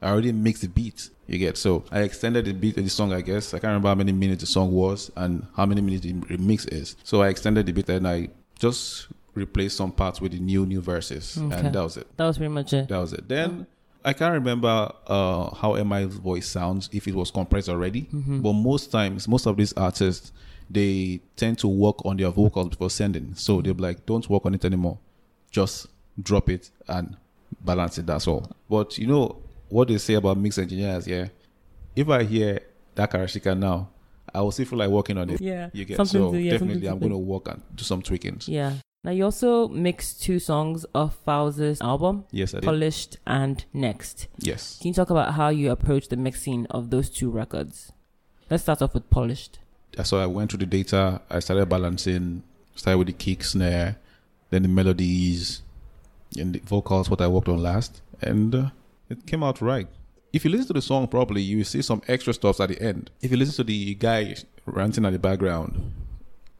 I 0.00 0.10
already 0.10 0.32
mixed 0.32 0.62
the 0.62 0.68
beat. 0.68 1.10
You 1.28 1.38
get 1.38 1.56
so 1.56 1.84
I 1.92 2.00
extended 2.00 2.44
the 2.44 2.52
beat 2.52 2.76
of 2.76 2.82
the 2.84 2.90
song. 2.90 3.12
I 3.12 3.20
guess 3.20 3.54
I 3.54 3.58
can't 3.58 3.70
remember 3.70 3.88
how 3.88 3.94
many 3.94 4.10
minutes 4.12 4.40
the 4.40 4.46
song 4.46 4.72
was 4.72 5.10
and 5.16 5.46
how 5.56 5.64
many 5.64 5.80
minutes 5.80 6.02
the 6.04 6.12
remix 6.12 6.70
is. 6.72 6.96
So 7.04 7.22
I 7.22 7.28
extended 7.28 7.66
the 7.66 7.72
beat 7.72 7.88
and 7.88 8.06
I 8.08 8.28
just 8.58 9.06
replaced 9.34 9.76
some 9.76 9.92
parts 9.92 10.20
with 10.20 10.32
the 10.32 10.40
new 10.40 10.66
new 10.66 10.80
verses, 10.80 11.38
Okay. 11.40 11.54
and 11.56 11.72
that 11.74 11.82
was 11.82 11.96
it. 11.96 12.08
That 12.16 12.26
was 12.26 12.36
pretty 12.38 12.52
much 12.52 12.72
it. 12.72 12.88
That 12.88 12.98
was 12.98 13.12
it. 13.12 13.28
Then 13.28 13.66
I 14.04 14.12
can't 14.12 14.34
remember 14.34 14.92
uh, 15.06 15.54
how 15.54 15.74
MI's 15.82 16.14
voice 16.14 16.48
sounds 16.48 16.88
if 16.92 17.06
it 17.08 17.14
was 17.14 17.30
compressed 17.30 17.68
already. 17.68 18.02
Mhm. 18.12 18.42
But 18.42 18.52
most 18.54 18.90
times, 18.90 19.28
most 19.28 19.46
of 19.46 19.56
these 19.56 19.72
artists, 19.74 20.32
they 20.70 21.20
tend 21.36 21.58
to 21.58 21.68
work 21.68 22.04
on 22.06 22.16
their 22.16 22.30
vocals 22.30 22.70
before 22.70 22.90
sending. 22.90 23.34
So 23.34 23.60
they're 23.60 23.74
like, 23.74 24.06
don't 24.06 24.28
work 24.28 24.46
on 24.46 24.54
it 24.54 24.64
anymore. 24.64 24.98
Just 25.50 25.86
drop 26.20 26.48
it 26.50 26.70
and 26.88 27.16
balance 27.64 27.98
it. 27.98 28.06
That's 28.06 28.26
all. 28.26 28.50
But 28.68 28.98
you 28.98 29.06
know 29.06 29.36
what 29.68 29.88
they 29.88 29.98
say 29.98 30.14
about 30.14 30.38
mix 30.38 30.58
engineers, 30.58 31.06
yeah? 31.06 31.28
If 31.94 32.08
I 32.08 32.24
hear 32.24 32.60
that 32.94 33.10
Karashika 33.10 33.56
now, 33.58 33.88
I 34.34 34.40
will 34.40 34.50
still 34.50 34.64
feel 34.66 34.78
like 34.78 34.88
working 34.88 35.18
on 35.18 35.28
it. 35.30 35.40
Yeah. 35.40 35.68
You 35.74 35.84
get 35.84 35.96
Something 35.98 36.20
so 36.22 36.32
to- 36.32 36.40
yeah, 36.40 36.52
definitely 36.52 36.86
I'm 36.88 36.98
going 36.98 37.12
to 37.12 37.18
work 37.18 37.48
and 37.48 37.60
do 37.74 37.84
some 37.84 38.00
tweakings. 38.02 38.48
Yeah. 38.48 38.74
Now 39.04 39.10
you 39.10 39.24
also 39.24 39.66
mixed 39.68 40.22
two 40.22 40.38
songs 40.38 40.84
of 40.94 41.14
Falz's 41.26 41.80
album, 41.80 42.24
Yes, 42.30 42.54
I 42.54 42.58
did. 42.60 42.66
Polished 42.66 43.16
and 43.26 43.64
Next. 43.72 44.28
yes. 44.38 44.78
Can 44.80 44.88
you 44.88 44.94
talk 44.94 45.10
about 45.10 45.34
how 45.34 45.48
you 45.48 45.72
approach 45.72 46.06
the 46.08 46.16
mixing 46.16 46.66
of 46.66 46.90
those 46.90 47.10
two 47.10 47.28
records? 47.28 47.90
Let's 48.48 48.62
start 48.62 48.80
off 48.80 48.94
with 48.94 49.10
Polished. 49.10 49.58
so 50.04 50.18
I 50.18 50.26
went 50.26 50.50
through 50.50 50.60
the 50.60 50.66
data. 50.66 51.20
I 51.28 51.40
started 51.40 51.68
balancing. 51.68 52.44
Started 52.76 52.98
with 52.98 53.06
the 53.08 53.12
kick, 53.12 53.42
snare, 53.44 53.96
then 54.50 54.62
the 54.62 54.68
melodies, 54.68 55.62
and 56.38 56.54
the 56.54 56.60
vocals. 56.60 57.10
What 57.10 57.20
I 57.20 57.26
worked 57.26 57.48
on 57.48 57.58
last, 57.62 58.00
and 58.22 58.54
uh, 58.54 58.70
it 59.10 59.26
came 59.26 59.42
out 59.42 59.60
right. 59.60 59.88
If 60.32 60.44
you 60.44 60.50
listen 60.50 60.68
to 60.68 60.72
the 60.74 60.80
song 60.82 61.06
properly, 61.08 61.42
you 61.42 61.58
will 61.58 61.64
see 61.64 61.82
some 61.82 62.00
extra 62.08 62.32
stuff 62.32 62.60
at 62.60 62.70
the 62.70 62.80
end. 62.80 63.10
If 63.20 63.30
you 63.30 63.36
listen 63.36 63.56
to 63.56 63.64
the 63.64 63.94
guy 63.96 64.36
ranting 64.64 65.04
at 65.04 65.12
the 65.12 65.18
background, 65.18 65.92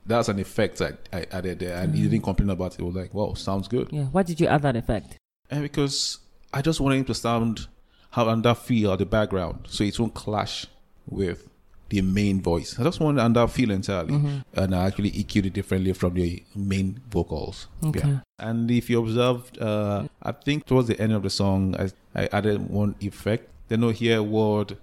that's 0.06 0.28
an 0.28 0.38
effect 0.38 0.80
I, 0.80 0.92
I 1.12 1.26
added 1.30 1.58
there, 1.60 1.76
and 1.80 1.94
he 1.94 2.02
Mm. 2.06 2.10
didn't 2.10 2.24
complain 2.24 2.50
about 2.50 2.74
it. 2.74 2.78
He 2.78 2.82
was 2.82 2.94
like, 2.94 3.14
"Wow, 3.14 3.34
sounds 3.34 3.68
good." 3.68 3.88
Yeah. 3.92 4.04
Why 4.06 4.22
did 4.22 4.40
you 4.40 4.46
add 4.48 4.62
that 4.62 4.76
effect? 4.76 5.16
And 5.50 5.62
because 5.62 6.18
I 6.52 6.62
just 6.62 6.80
wanted 6.80 6.96
him 6.96 7.04
to 7.06 7.14
sound 7.14 7.68
have 8.10 8.28
and 8.28 8.42
that 8.44 8.58
feel 8.58 8.92
at 8.92 8.98
the 8.98 9.06
background, 9.06 9.66
so 9.68 9.84
it 9.84 9.98
won't 9.98 10.14
clash 10.14 10.66
with 11.08 11.48
the 11.88 12.00
main 12.00 12.40
voice. 12.40 12.78
I 12.78 12.84
just 12.84 13.00
wanted 13.00 13.22
and 13.24 13.36
that 13.36 13.50
feel 13.50 13.70
entirely, 13.70 14.14
Mhm. 14.14 14.44
and 14.54 14.74
I 14.74 14.86
actually 14.86 15.10
EQ'd 15.12 15.46
it 15.46 15.52
differently 15.52 15.92
from 15.92 16.14
the 16.14 16.42
main 16.54 17.00
vocals. 17.10 17.68
Okay. 17.84 18.00
Yeah. 18.08 18.18
And 18.38 18.70
if 18.70 18.88
you 18.90 18.98
observed, 18.98 19.58
uh, 19.60 20.08
I 20.22 20.32
think 20.32 20.64
towards 20.66 20.88
the 20.88 20.98
end 21.00 21.12
of 21.12 21.22
the 21.22 21.30
song, 21.30 21.76
I, 21.78 21.90
I 22.14 22.28
added 22.32 22.68
one 22.70 22.94
effect. 23.00 23.48
Then 23.68 23.80
no 23.80 23.90
hear 23.90 24.22
word. 24.22 24.76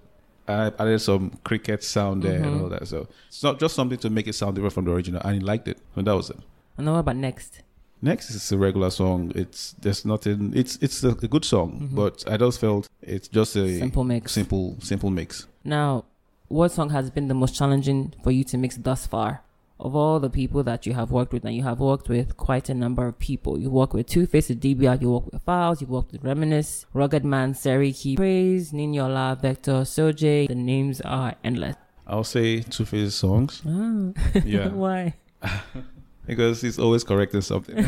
I 0.50 0.82
added 0.82 1.00
some 1.00 1.30
cricket 1.44 1.82
sound 1.84 2.22
there 2.22 2.36
and 2.42 2.44
Mhm. 2.56 2.62
all 2.62 2.68
that. 2.70 2.86
So 2.88 3.06
it's 3.28 3.42
not 3.42 3.58
just 3.60 3.74
something 3.74 3.98
to 3.98 4.10
make 4.10 4.26
it 4.26 4.34
sound 4.34 4.54
different 4.54 4.74
from 4.74 4.84
the 4.86 4.92
original, 4.92 5.20
and 5.24 5.34
he 5.34 5.40
liked 5.40 5.68
it. 5.68 5.78
And 5.96 6.06
that 6.06 6.14
was 6.16 6.30
it. 6.30 6.38
And 6.76 6.86
then 6.86 6.94
what 6.94 7.00
about 7.00 7.16
Next? 7.16 7.62
Next 8.02 8.30
is 8.30 8.50
a 8.50 8.56
regular 8.56 8.88
song. 8.90 9.30
It's 9.34 9.72
there's 9.82 10.04
nothing. 10.06 10.52
It's 10.56 10.78
it's 10.80 11.04
a, 11.04 11.12
good 11.12 11.44
song, 11.44 11.90
Mhm. 11.92 11.94
but 11.94 12.24
I 12.26 12.38
just 12.38 12.58
felt 12.58 12.88
it's 13.02 13.28
just 13.28 13.56
a 13.56 13.78
Simple 13.78 14.04
mix. 14.04 14.32
simple 14.32 14.76
simple 14.80 15.10
mix. 15.10 15.46
Now, 15.64 16.04
what 16.48 16.72
song 16.72 16.88
has 16.90 17.10
been 17.10 17.28
the 17.28 17.34
most 17.34 17.54
challenging 17.54 18.14
for 18.24 18.30
you 18.30 18.42
to 18.44 18.56
mix 18.56 18.76
thus 18.78 19.06
far? 19.06 19.42
Of 19.80 19.96
all 19.96 20.20
the 20.20 20.28
people 20.28 20.62
that 20.64 20.84
you 20.84 20.92
have 20.92 21.10
worked 21.10 21.32
with, 21.32 21.44
and 21.46 21.54
you 21.54 21.62
have 21.62 21.80
worked 21.80 22.10
with 22.10 22.36
quite 22.36 22.68
a 22.68 22.74
number 22.74 23.06
of 23.06 23.18
people. 23.18 23.58
You 23.58 23.70
work 23.70 23.94
with 23.94 24.06
Two 24.06 24.26
Face, 24.26 24.50
Idibia, 24.50 25.00
you 25.00 25.10
work 25.10 25.32
with 25.32 25.42
Falz, 25.46 25.80
you 25.80 25.86
work 25.86 26.12
with 26.12 26.22
Reminisce, 26.22 26.84
Rugged 26.92 27.24
Man, 27.24 27.54
Seriki, 27.54 28.16
Praiz, 28.18 28.72
Niniola, 28.72 29.40
Vector, 29.40 29.84
Soje. 29.84 30.48
The 30.48 30.54
names 30.54 31.00
are 31.00 31.34
endless. 31.42 31.76
I'll 32.06 32.24
say 32.24 32.60
2Face 32.60 33.12
songs. 33.12 33.62
Ah. 33.66 34.12
Yeah. 34.44 34.68
Why? 34.68 35.14
because 36.26 36.60
he's 36.60 36.78
always 36.78 37.02
correcting 37.02 37.40
something. 37.40 37.86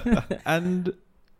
and 0.46 0.94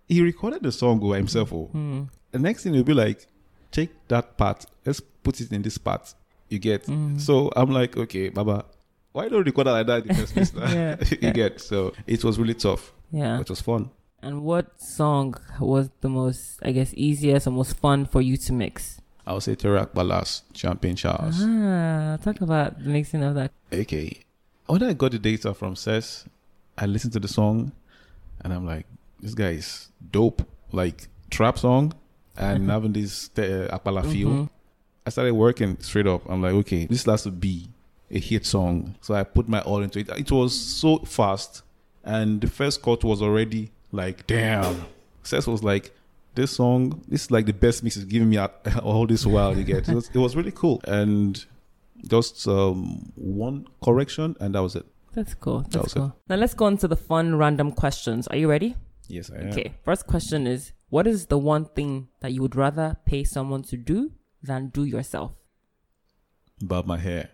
he 0.08 0.22
recorded 0.22 0.62
the 0.62 0.72
song 0.72 0.98
by 0.98 1.18
himself. 1.18 1.52
Oh. 1.52 1.70
Mm. 1.72 2.08
The 2.32 2.38
next 2.38 2.64
thing 2.64 2.74
he'll 2.74 2.82
be 2.82 2.94
like, 2.94 3.26
take 3.70 3.90
that 4.08 4.36
part, 4.36 4.66
let's 4.84 5.00
put 5.00 5.40
it 5.40 5.52
in 5.52 5.62
this 5.62 5.78
part. 5.78 6.14
You 6.48 6.58
get. 6.58 6.86
Mm. 6.86 7.20
So 7.20 7.52
I'm 7.54 7.70
like, 7.70 7.96
okay, 7.96 8.30
Baba, 8.30 8.64
why 9.14 9.28
don't 9.28 9.38
you 9.38 9.44
record 9.44 9.68
it 9.68 9.70
like 9.70 9.86
that 9.86 10.02
in 10.02 10.08
the 10.08 10.14
first 10.26 10.34
place? 10.34 10.52
Yeah, 10.74 10.96
you 11.10 11.18
yeah. 11.22 11.30
get. 11.32 11.60
So 11.60 11.92
it 12.06 12.22
was 12.24 12.38
really 12.38 12.54
tough, 12.54 12.92
Yeah. 13.12 13.36
but 13.38 13.42
it 13.42 13.50
was 13.50 13.60
fun. 13.62 13.90
And 14.22 14.42
what 14.42 14.66
song 14.80 15.34
was 15.60 15.88
the 16.00 16.08
most, 16.08 16.58
I 16.62 16.72
guess, 16.72 16.92
easiest 16.96 17.46
or 17.46 17.50
most 17.52 17.76
fun 17.76 18.06
for 18.06 18.20
you 18.22 18.36
to 18.38 18.52
mix? 18.52 19.00
I 19.26 19.32
would 19.34 19.42
say 19.42 19.54
Terry 19.54 19.78
Apala's, 19.80 20.42
Champion 20.52 20.96
Charles. 20.96 21.36
Ah, 21.42 22.16
talk 22.24 22.40
about 22.40 22.82
the 22.82 22.90
mixing 22.90 23.22
of 23.22 23.34
that. 23.36 23.52
Okay. 23.72 24.20
When 24.66 24.82
I 24.82 24.92
got 24.94 25.12
the 25.12 25.18
data 25.18 25.54
from 25.54 25.76
Cess, 25.76 26.24
I 26.76 26.86
listened 26.86 27.12
to 27.14 27.20
the 27.20 27.28
song 27.28 27.72
and 28.42 28.52
I'm 28.52 28.66
like, 28.66 28.86
this 29.20 29.34
guy 29.34 29.50
is 29.62 29.88
dope. 30.10 30.42
Like 30.72 31.06
trap 31.30 31.58
song 31.58 31.92
and 32.36 32.68
having 32.74 32.92
this 32.92 33.30
uh, 33.38 33.68
Apala 33.78 34.02
feel. 34.10 34.28
Mhm. 34.28 34.48
I 35.06 35.10
started 35.10 35.34
working 35.34 35.76
straight 35.80 36.06
up. 36.06 36.22
I'm 36.28 36.40
like, 36.42 36.54
okay, 36.64 36.86
this 36.86 37.04
has 37.04 37.22
to 37.24 37.30
be 37.30 37.68
a 38.10 38.18
hit 38.18 38.46
song. 38.46 38.96
So 39.00 39.14
I 39.14 39.24
put 39.24 39.48
my 39.48 39.60
all 39.60 39.82
into 39.82 40.00
it. 40.00 40.08
It 40.10 40.30
was 40.30 40.58
so 40.58 40.98
fast. 40.98 41.62
And 42.04 42.40
the 42.40 42.48
first 42.48 42.82
cut 42.82 43.02
was 43.02 43.22
already 43.22 43.70
like, 43.92 44.26
damn. 44.26 44.84
Cess 45.22 45.46
was 45.46 45.62
like, 45.62 45.92
this 46.34 46.50
song, 46.52 47.02
this 47.08 47.24
is 47.24 47.30
like 47.30 47.46
the 47.46 47.52
best 47.52 47.82
mix 47.82 47.94
he's 47.94 48.04
giving 48.04 48.28
me 48.28 48.38
all 48.82 49.06
this 49.06 49.24
while. 49.24 49.56
You 49.56 49.64
get 49.64 49.88
it 49.88 49.94
was, 49.94 50.10
it 50.12 50.18
was 50.18 50.36
really 50.36 50.52
cool. 50.52 50.80
And 50.84 51.42
just 52.08 52.46
um, 52.48 53.12
one 53.14 53.66
correction, 53.82 54.36
and 54.40 54.54
that 54.54 54.62
was 54.62 54.76
it. 54.76 54.84
That's 55.14 55.34
cool. 55.34 55.64
That's 55.70 55.94
it. 55.94 55.98
cool. 55.98 56.16
Now 56.28 56.36
let's 56.36 56.54
go 56.54 56.66
on 56.66 56.76
to 56.78 56.88
the 56.88 56.96
fun 56.96 57.36
random 57.36 57.72
questions. 57.72 58.26
Are 58.28 58.36
you 58.36 58.50
ready? 58.50 58.76
Yes, 59.08 59.30
I 59.30 59.40
am. 59.40 59.48
Okay. 59.50 59.74
First 59.84 60.06
question 60.06 60.46
is 60.46 60.72
What 60.88 61.06
is 61.06 61.26
the 61.26 61.38
one 61.38 61.66
thing 61.66 62.08
that 62.20 62.32
you 62.32 62.42
would 62.42 62.56
rather 62.56 62.96
pay 63.06 63.24
someone 63.24 63.62
to 63.64 63.76
do 63.76 64.12
than 64.42 64.68
do 64.68 64.84
yourself? 64.84 65.32
Barb 66.60 66.86
my 66.86 66.98
hair. 66.98 67.30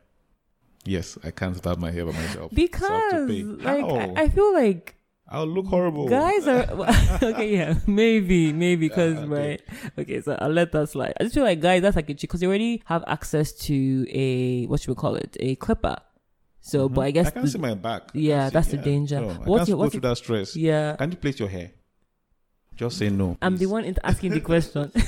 Yes, 0.84 1.18
I 1.22 1.30
can't 1.30 1.60
barb 1.62 1.78
my 1.78 1.90
hair 1.90 2.04
by 2.06 2.12
myself. 2.12 2.50
So 2.50 2.54
Because, 2.54 3.28
pay. 3.28 3.42
like, 3.42 3.80
How? 3.84 4.14
I, 4.16 4.28
feel 4.28 4.54
like 4.54 4.96
I'll 5.28 5.46
look 5.46 5.66
horrible. 5.66 6.08
guys 6.08 6.48
are 6.48 6.66
okay. 7.22 7.52
Yeah, 7.56 7.74
maybe, 7.86 8.52
maybe 8.52 8.88
because 8.88 9.14
Yeah, 9.14 9.26
right. 9.28 9.62
Okay, 9.98 10.20
so 10.22 10.36
I'll 10.40 10.48
let 10.50 10.72
that 10.72 10.88
slide. 10.88 11.12
I 11.20 11.24
just 11.24 11.34
feel 11.34 11.44
like 11.44 11.60
guys, 11.60 11.82
that's 11.82 11.96
like 11.96 12.08
a 12.08 12.14
cheat 12.14 12.22
because 12.22 12.40
you 12.42 12.48
already 12.48 12.82
have 12.86 13.04
access 13.06 13.52
to 13.68 14.06
a 14.10 14.66
what 14.66 14.80
should 14.80 14.88
we 14.88 14.94
call 14.94 15.16
it, 15.16 15.36
a 15.38 15.54
clipper. 15.56 15.96
So, 16.62 16.88
but 16.88 17.02
I 17.02 17.10
guess 17.10 17.26
Mm-hmm. 17.28 17.38
I 17.38 17.40
can't 17.40 17.44
the- 17.46 17.50
see 17.52 17.58
my 17.58 17.74
back. 17.74 18.02
Yeah, 18.14 18.48
see- 18.48 18.52
that's 18.54 18.68
the 18.68 18.76
danger. 18.78 19.20
No, 19.20 19.28
What's 19.28 19.60
can't 19.60 19.68
your- 19.68 19.76
go 19.76 19.80
what's 19.82 19.92
through 19.94 20.00
your- 20.02 20.10
that 20.10 20.16
stress. 20.16 20.56
yeah, 20.56 20.96
Can 20.96 21.10
you 21.12 21.16
plait 21.18 21.38
your 21.38 21.48
hair? 21.48 21.70
Just 22.74 22.96
say 22.96 23.10
no. 23.10 23.36
I'm 23.42 23.58
the 23.58 23.66
one 23.66 23.94
asking 24.02 24.30
the 24.32 24.40
question. 24.40 24.90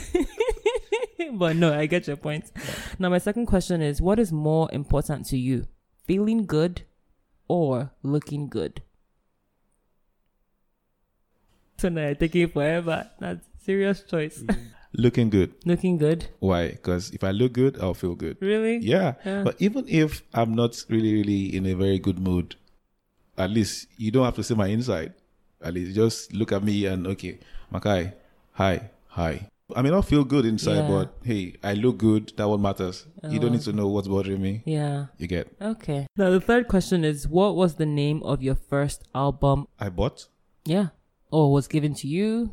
but 1.38 1.56
no, 1.56 1.72
I 1.72 1.86
get 1.86 2.06
your 2.06 2.16
point. 2.16 2.50
Now, 2.98 3.08
my 3.08 3.18
second 3.18 3.46
question 3.46 3.82
is 3.82 4.00
what 4.00 4.18
is 4.18 4.32
more 4.32 4.68
important 4.72 5.26
to 5.26 5.38
you? 5.38 5.66
Feeling 6.06 6.46
good 6.46 6.82
or 7.48 7.90
looking 8.02 8.48
good? 8.48 8.82
So 11.78 11.88
now 11.88 12.08
I'm 12.08 12.16
taking 12.16 12.48
forever. 12.48 13.10
That's 13.18 13.44
serious 13.64 14.02
choice. 14.02 14.38
Mm. 14.38 14.58
Looking 14.94 15.30
good. 15.30 15.54
looking 15.64 15.96
good? 15.96 16.26
Why? 16.38 16.68
Because 16.68 17.10
if 17.12 17.24
I 17.24 17.30
look 17.30 17.54
good, 17.54 17.78
I'll 17.80 17.94
feel 17.94 18.14
good. 18.14 18.36
Really? 18.40 18.76
Yeah. 18.76 19.14
Yeah. 19.24 19.42
But 19.42 19.56
even 19.58 19.88
if 19.88 20.22
I'm 20.34 20.54
not 20.54 20.84
really, 20.88 21.14
really 21.14 21.56
in 21.56 21.64
a 21.64 21.72
very 21.72 21.98
good 21.98 22.18
mood, 22.18 22.56
at 23.38 23.50
least 23.50 23.88
you 23.96 24.10
don't 24.10 24.24
have 24.24 24.36
to 24.36 24.44
see 24.44 24.54
my 24.54 24.66
inside. 24.66 25.14
At 25.62 25.74
least 25.74 25.94
just 25.94 26.34
look 26.34 26.52
at 26.52 26.62
me 26.62 26.86
and 26.86 27.06
okay, 27.06 27.38
Makai, 27.72 28.12
hi, 28.52 28.90
hi. 29.08 29.48
I 29.76 29.82
may 29.82 29.90
not 29.90 30.04
feel 30.06 30.24
good 30.24 30.44
inside, 30.44 30.76
Yeah. 30.76 30.88
but 30.88 31.14
hey, 31.24 31.54
I 31.62 31.74
look 31.74 31.98
good. 31.98 32.32
That 32.36 32.48
what 32.48 32.60
matters. 32.60 33.06
You 33.28 33.38
don't 33.38 33.50
Oh. 33.50 33.52
need 33.54 33.62
to 33.62 33.72
know 33.72 33.88
what's 33.88 34.08
bothering 34.08 34.40
me. 34.42 34.62
Yeah. 34.64 35.06
You 35.18 35.26
get. 35.26 35.48
Okay. 35.60 36.06
Now, 36.16 36.30
the 36.30 36.40
third 36.40 36.68
question 36.68 37.04
is 37.04 37.28
what 37.28 37.56
was 37.56 37.74
the 37.76 37.86
name 37.86 38.22
of 38.22 38.42
your 38.42 38.54
first 38.54 39.04
album? 39.14 39.66
I 39.78 39.88
bought. 39.88 40.28
Yeah. 40.64 40.88
Or 41.30 41.52
was 41.52 41.66
given 41.68 41.94
to 41.94 42.06
you? 42.08 42.50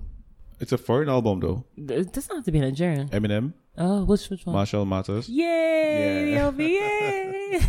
It's 0.59 0.71
a 0.71 0.77
foreign 0.77 1.09
album 1.09 1.39
though. 1.39 1.63
It 1.77 2.11
doesn't 2.13 2.35
have 2.35 2.45
to 2.45 2.51
be 2.51 2.59
Nigerian. 2.59 3.07
Eminem, 3.09 3.53
Oh, 3.77 4.03
which, 4.03 4.29
which 4.29 4.45
one? 4.45 4.53
Marshall 4.55 4.85
Mathers. 4.85 5.29
Yay! 5.29 6.33
Yeah. 6.33 6.51
LB, 6.51 6.59
yay! 6.59 7.59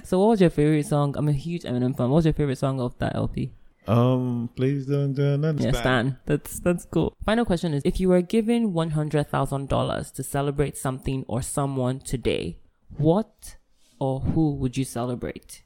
so, 0.04 0.18
what 0.18 0.28
was 0.30 0.40
your 0.40 0.50
favorite 0.50 0.86
song? 0.86 1.14
I'm 1.16 1.28
a 1.28 1.32
huge 1.32 1.62
Eminem 1.62 1.96
fan. 1.96 2.10
What 2.10 2.16
was 2.16 2.24
your 2.24 2.34
favorite 2.34 2.58
song 2.58 2.80
of 2.80 2.98
that 2.98 3.14
LP? 3.14 3.52
Um, 3.90 4.50
please 4.54 4.86
don't 4.86 5.14
don't 5.14 5.42
Yeah, 5.42 5.48
understand. 5.48 5.74
Stan. 5.74 6.18
That's 6.26 6.60
that's 6.60 6.84
cool. 6.84 7.16
Final 7.24 7.44
question 7.44 7.74
is: 7.74 7.82
If 7.84 7.98
you 7.98 8.08
were 8.08 8.22
given 8.22 8.72
one 8.72 8.90
hundred 8.90 9.28
thousand 9.28 9.68
dollars 9.68 10.10
to 10.12 10.22
celebrate 10.22 10.76
something 10.76 11.24
or 11.26 11.42
someone 11.42 11.98
today, 11.98 12.58
what 12.96 13.56
or 13.98 14.20
who 14.20 14.54
would 14.54 14.76
you 14.76 14.84
celebrate? 14.84 15.62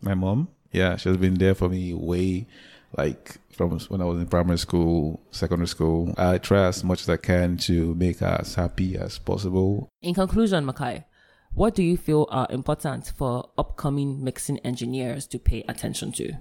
My 0.00 0.14
mom, 0.14 0.48
yeah, 0.72 0.96
she's 0.96 1.16
been 1.16 1.34
there 1.34 1.54
for 1.54 1.68
me 1.68 1.94
way, 1.94 2.46
like 2.96 3.36
from 3.52 3.78
when 3.88 4.00
I 4.00 4.04
was 4.04 4.18
in 4.20 4.26
primary 4.26 4.58
school, 4.58 5.20
secondary 5.30 5.68
school. 5.68 6.14
I 6.18 6.38
try 6.38 6.66
as 6.66 6.82
much 6.82 7.02
as 7.02 7.08
I 7.08 7.16
can 7.18 7.56
to 7.58 7.94
make 7.94 8.18
her 8.18 8.36
as 8.40 8.54
happy 8.56 8.96
as 8.96 9.18
possible. 9.18 9.88
In 10.02 10.14
conclusion, 10.14 10.66
Makai, 10.66 11.04
what 11.54 11.74
do 11.74 11.82
you 11.82 11.96
feel 11.96 12.26
are 12.30 12.46
important 12.50 13.12
for 13.16 13.50
upcoming 13.56 14.22
mixing 14.22 14.58
engineers 14.60 15.26
to 15.28 15.38
pay 15.38 15.64
attention 15.68 16.12
to? 16.12 16.34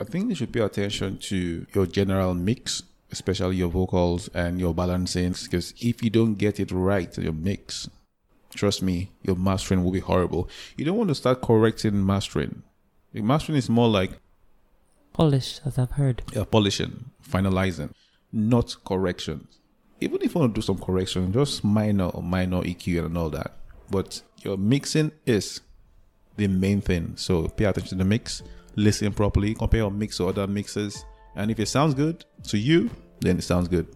I 0.00 0.04
think 0.04 0.28
you 0.28 0.34
should 0.34 0.52
pay 0.52 0.60
attention 0.60 1.18
to 1.18 1.66
your 1.74 1.86
general 1.86 2.34
mix, 2.34 2.82
especially 3.10 3.56
your 3.56 3.68
vocals 3.70 4.28
and 4.34 4.60
your 4.60 4.74
balancing, 4.74 5.32
because 5.32 5.72
if 5.80 6.02
you 6.02 6.10
don't 6.10 6.34
get 6.34 6.60
it 6.60 6.70
right, 6.70 7.16
your 7.16 7.32
mix, 7.32 7.88
trust 8.54 8.82
me, 8.82 9.10
your 9.22 9.36
mastering 9.36 9.82
will 9.84 9.92
be 9.92 10.00
horrible. 10.00 10.48
You 10.76 10.84
don't 10.84 10.98
want 10.98 11.08
to 11.08 11.14
start 11.14 11.40
correcting 11.40 12.04
mastering. 12.04 12.62
Mastering 13.14 13.56
is 13.56 13.70
more 13.70 13.88
like 13.88 14.12
Polish, 15.14 15.60
as 15.64 15.78
I've 15.78 15.92
heard. 15.92 16.22
uh, 16.36 16.44
polishing, 16.44 17.06
finalizing, 17.26 17.90
not 18.32 18.76
corrections. 18.84 19.58
Even 20.02 20.20
if 20.20 20.34
you 20.34 20.40
want 20.40 20.54
to 20.54 20.60
do 20.60 20.62
some 20.64 20.76
correction, 20.78 21.32
just 21.32 21.64
minor 21.64 22.08
or 22.08 22.22
minor 22.22 22.60
EQ 22.60 23.06
and 23.06 23.16
all 23.16 23.30
that. 23.30 23.52
But 23.90 24.20
your 24.42 24.58
mixing 24.58 25.12
is 25.24 25.62
the 26.36 26.48
main 26.48 26.82
thing. 26.82 27.14
So 27.16 27.48
pay 27.48 27.64
attention 27.64 27.96
to 27.96 28.04
the 28.04 28.08
mix, 28.08 28.42
listen 28.76 29.12
properly, 29.12 29.54
compare 29.54 29.80
your 29.80 29.90
mix 29.90 30.18
to 30.18 30.28
other 30.28 30.46
mixes. 30.46 31.04
And 31.34 31.50
if 31.50 31.58
it 31.58 31.66
sounds 31.68 31.94
good 31.94 32.24
to 32.44 32.58
you, 32.58 32.90
then 33.20 33.38
it 33.38 33.42
sounds 33.42 33.68
good. 33.68 33.86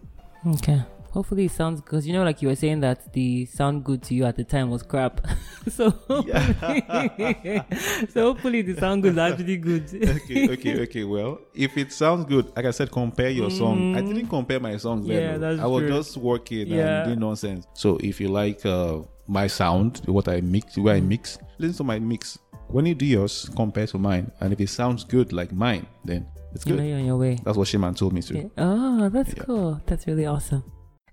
Okay. 0.45 0.81
Hopefully 1.11 1.45
it 1.45 1.51
sounds 1.51 1.81
because 1.81 2.07
you 2.07 2.13
know, 2.13 2.23
like 2.23 2.41
you 2.41 2.47
were 2.47 2.55
saying 2.55 2.79
that 2.79 3.11
the 3.11 3.45
sound 3.47 3.83
good 3.83 4.01
to 4.03 4.13
you 4.15 4.23
at 4.23 4.37
the 4.37 4.45
time 4.45 4.69
was 4.69 4.81
crap. 4.81 5.19
so, 5.69 5.89
hopefully, 5.89 7.61
so 8.13 8.21
hopefully 8.33 8.61
the 8.61 8.75
sound 8.79 9.03
good 9.03 9.11
is 9.13 9.17
actually 9.17 9.57
good. 9.57 9.83
okay, 9.93 10.49
okay, 10.53 10.81
okay. 10.83 11.03
Well, 11.03 11.39
if 11.53 11.77
it 11.77 11.91
sounds 11.91 12.25
good, 12.25 12.51
like 12.55 12.65
I 12.65 12.71
said, 12.71 12.91
compare 12.91 13.29
your 13.29 13.51
song. 13.51 13.95
I 13.97 14.01
didn't 14.01 14.27
compare 14.27 14.59
my 14.61 14.77
songs. 14.77 15.05
Mm. 15.05 15.09
Yeah, 15.11 15.37
that's 15.37 15.59
I 15.59 15.65
was 15.65 15.81
true. 15.81 15.89
just 15.89 16.15
working 16.17 16.67
Yeah. 16.67 16.99
and 17.01 17.07
doing 17.09 17.19
nonsense. 17.19 17.67
So 17.73 17.97
if 18.01 18.21
you 18.21 18.29
like 18.29 18.65
uh, 18.65 18.99
my 19.27 19.47
sound, 19.47 20.01
what 20.05 20.27
I 20.29 20.39
mix, 20.39 20.75
Mm. 20.77 20.91
I 20.91 21.01
mix, 21.01 21.37
listen 21.61 21.77
to 21.77 21.83
my 21.83 21.99
mix. 21.99 22.37
When 22.67 22.85
you 22.85 22.95
do 22.95 23.05
yours, 23.05 23.49
compare 23.55 23.87
to 23.87 23.97
mine. 23.97 24.31
And 24.39 24.53
if 24.53 24.59
it 24.59 24.69
sounds 24.69 25.03
good 25.03 25.33
like 25.33 25.51
mine, 25.51 25.85
then 26.05 26.25
it's 26.53 26.65
You 26.65 26.73
know 26.75 26.81
good. 26.81 26.87
you're 26.89 26.99
on 26.99 27.05
your 27.05 27.17
way. 27.17 27.37
That's 27.43 27.57
what 27.57 27.67
Shiman 27.67 27.95
told 27.97 28.13
me 28.13 28.21
to. 28.23 28.37
Yeah. 28.37 28.43
Oh, 28.57 29.09
that's 29.09 29.33
Yeah. 29.35 29.43
cool. 29.43 29.81
That's 29.85 30.07
really 30.07 30.25
awesome. 30.25 30.63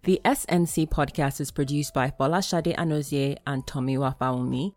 The 0.05 0.21
SNC 0.25 0.87
podcast 0.87 1.41
is 1.41 1.51
produced 1.51 1.93
by 1.93 2.11
Folashade 2.19 2.75
Anozie 2.77 3.37
and 3.47 3.67
Tomiwa 3.67 4.17
Fawumi. 4.19 4.73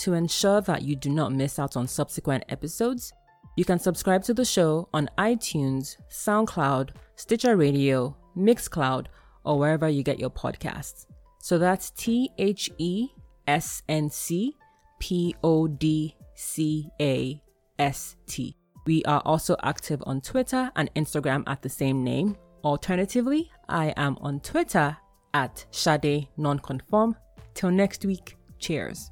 To 0.00 0.12
ensure 0.12 0.60
that 0.60 0.82
you 0.82 0.94
do 0.94 1.08
not 1.08 1.32
miss 1.32 1.58
out 1.58 1.74
on 1.76 1.86
subsequent 1.88 2.44
episodes, 2.50 3.12
you 3.56 3.64
can 3.64 3.78
subscribe 3.78 4.22
to 4.24 4.34
the 4.34 4.44
show 4.44 4.88
on 4.92 5.08
iTunes, 5.16 5.96
SoundCloud, 6.12 6.90
Stitcher 7.16 7.56
Radio, 7.56 8.14
Mixcloud, 8.36 9.06
or 9.44 9.58
wherever 9.58 9.88
you 9.88 10.02
get 10.02 10.18
your 10.20 10.28
podcasts. 10.30 11.06
So 11.40 11.56
that's 11.56 11.90
T 11.92 12.28
H 12.36 12.70
E 12.76 13.08
S 13.46 13.82
N 13.88 14.10
C 14.10 14.56
P 14.98 15.34
O 15.42 15.66
D 15.66 16.14
C 16.34 16.90
A 17.00 17.42
S 17.78 18.16
T. 18.26 18.56
We 18.86 19.02
are 19.04 19.20
also 19.24 19.56
active 19.62 20.02
on 20.06 20.20
Twitter 20.20 20.70
and 20.76 20.92
Instagram 20.94 21.42
at 21.46 21.62
the 21.62 21.68
same 21.68 22.04
name. 22.04 22.36
Alternatively, 22.64 23.50
I 23.68 23.92
am 23.96 24.16
on 24.20 24.40
Twitter 24.40 24.96
at 25.34 25.66
Shade 25.70 26.28
Nonconform. 26.38 27.16
Till 27.54 27.70
next 27.70 28.04
week, 28.04 28.36
cheers. 28.58 29.10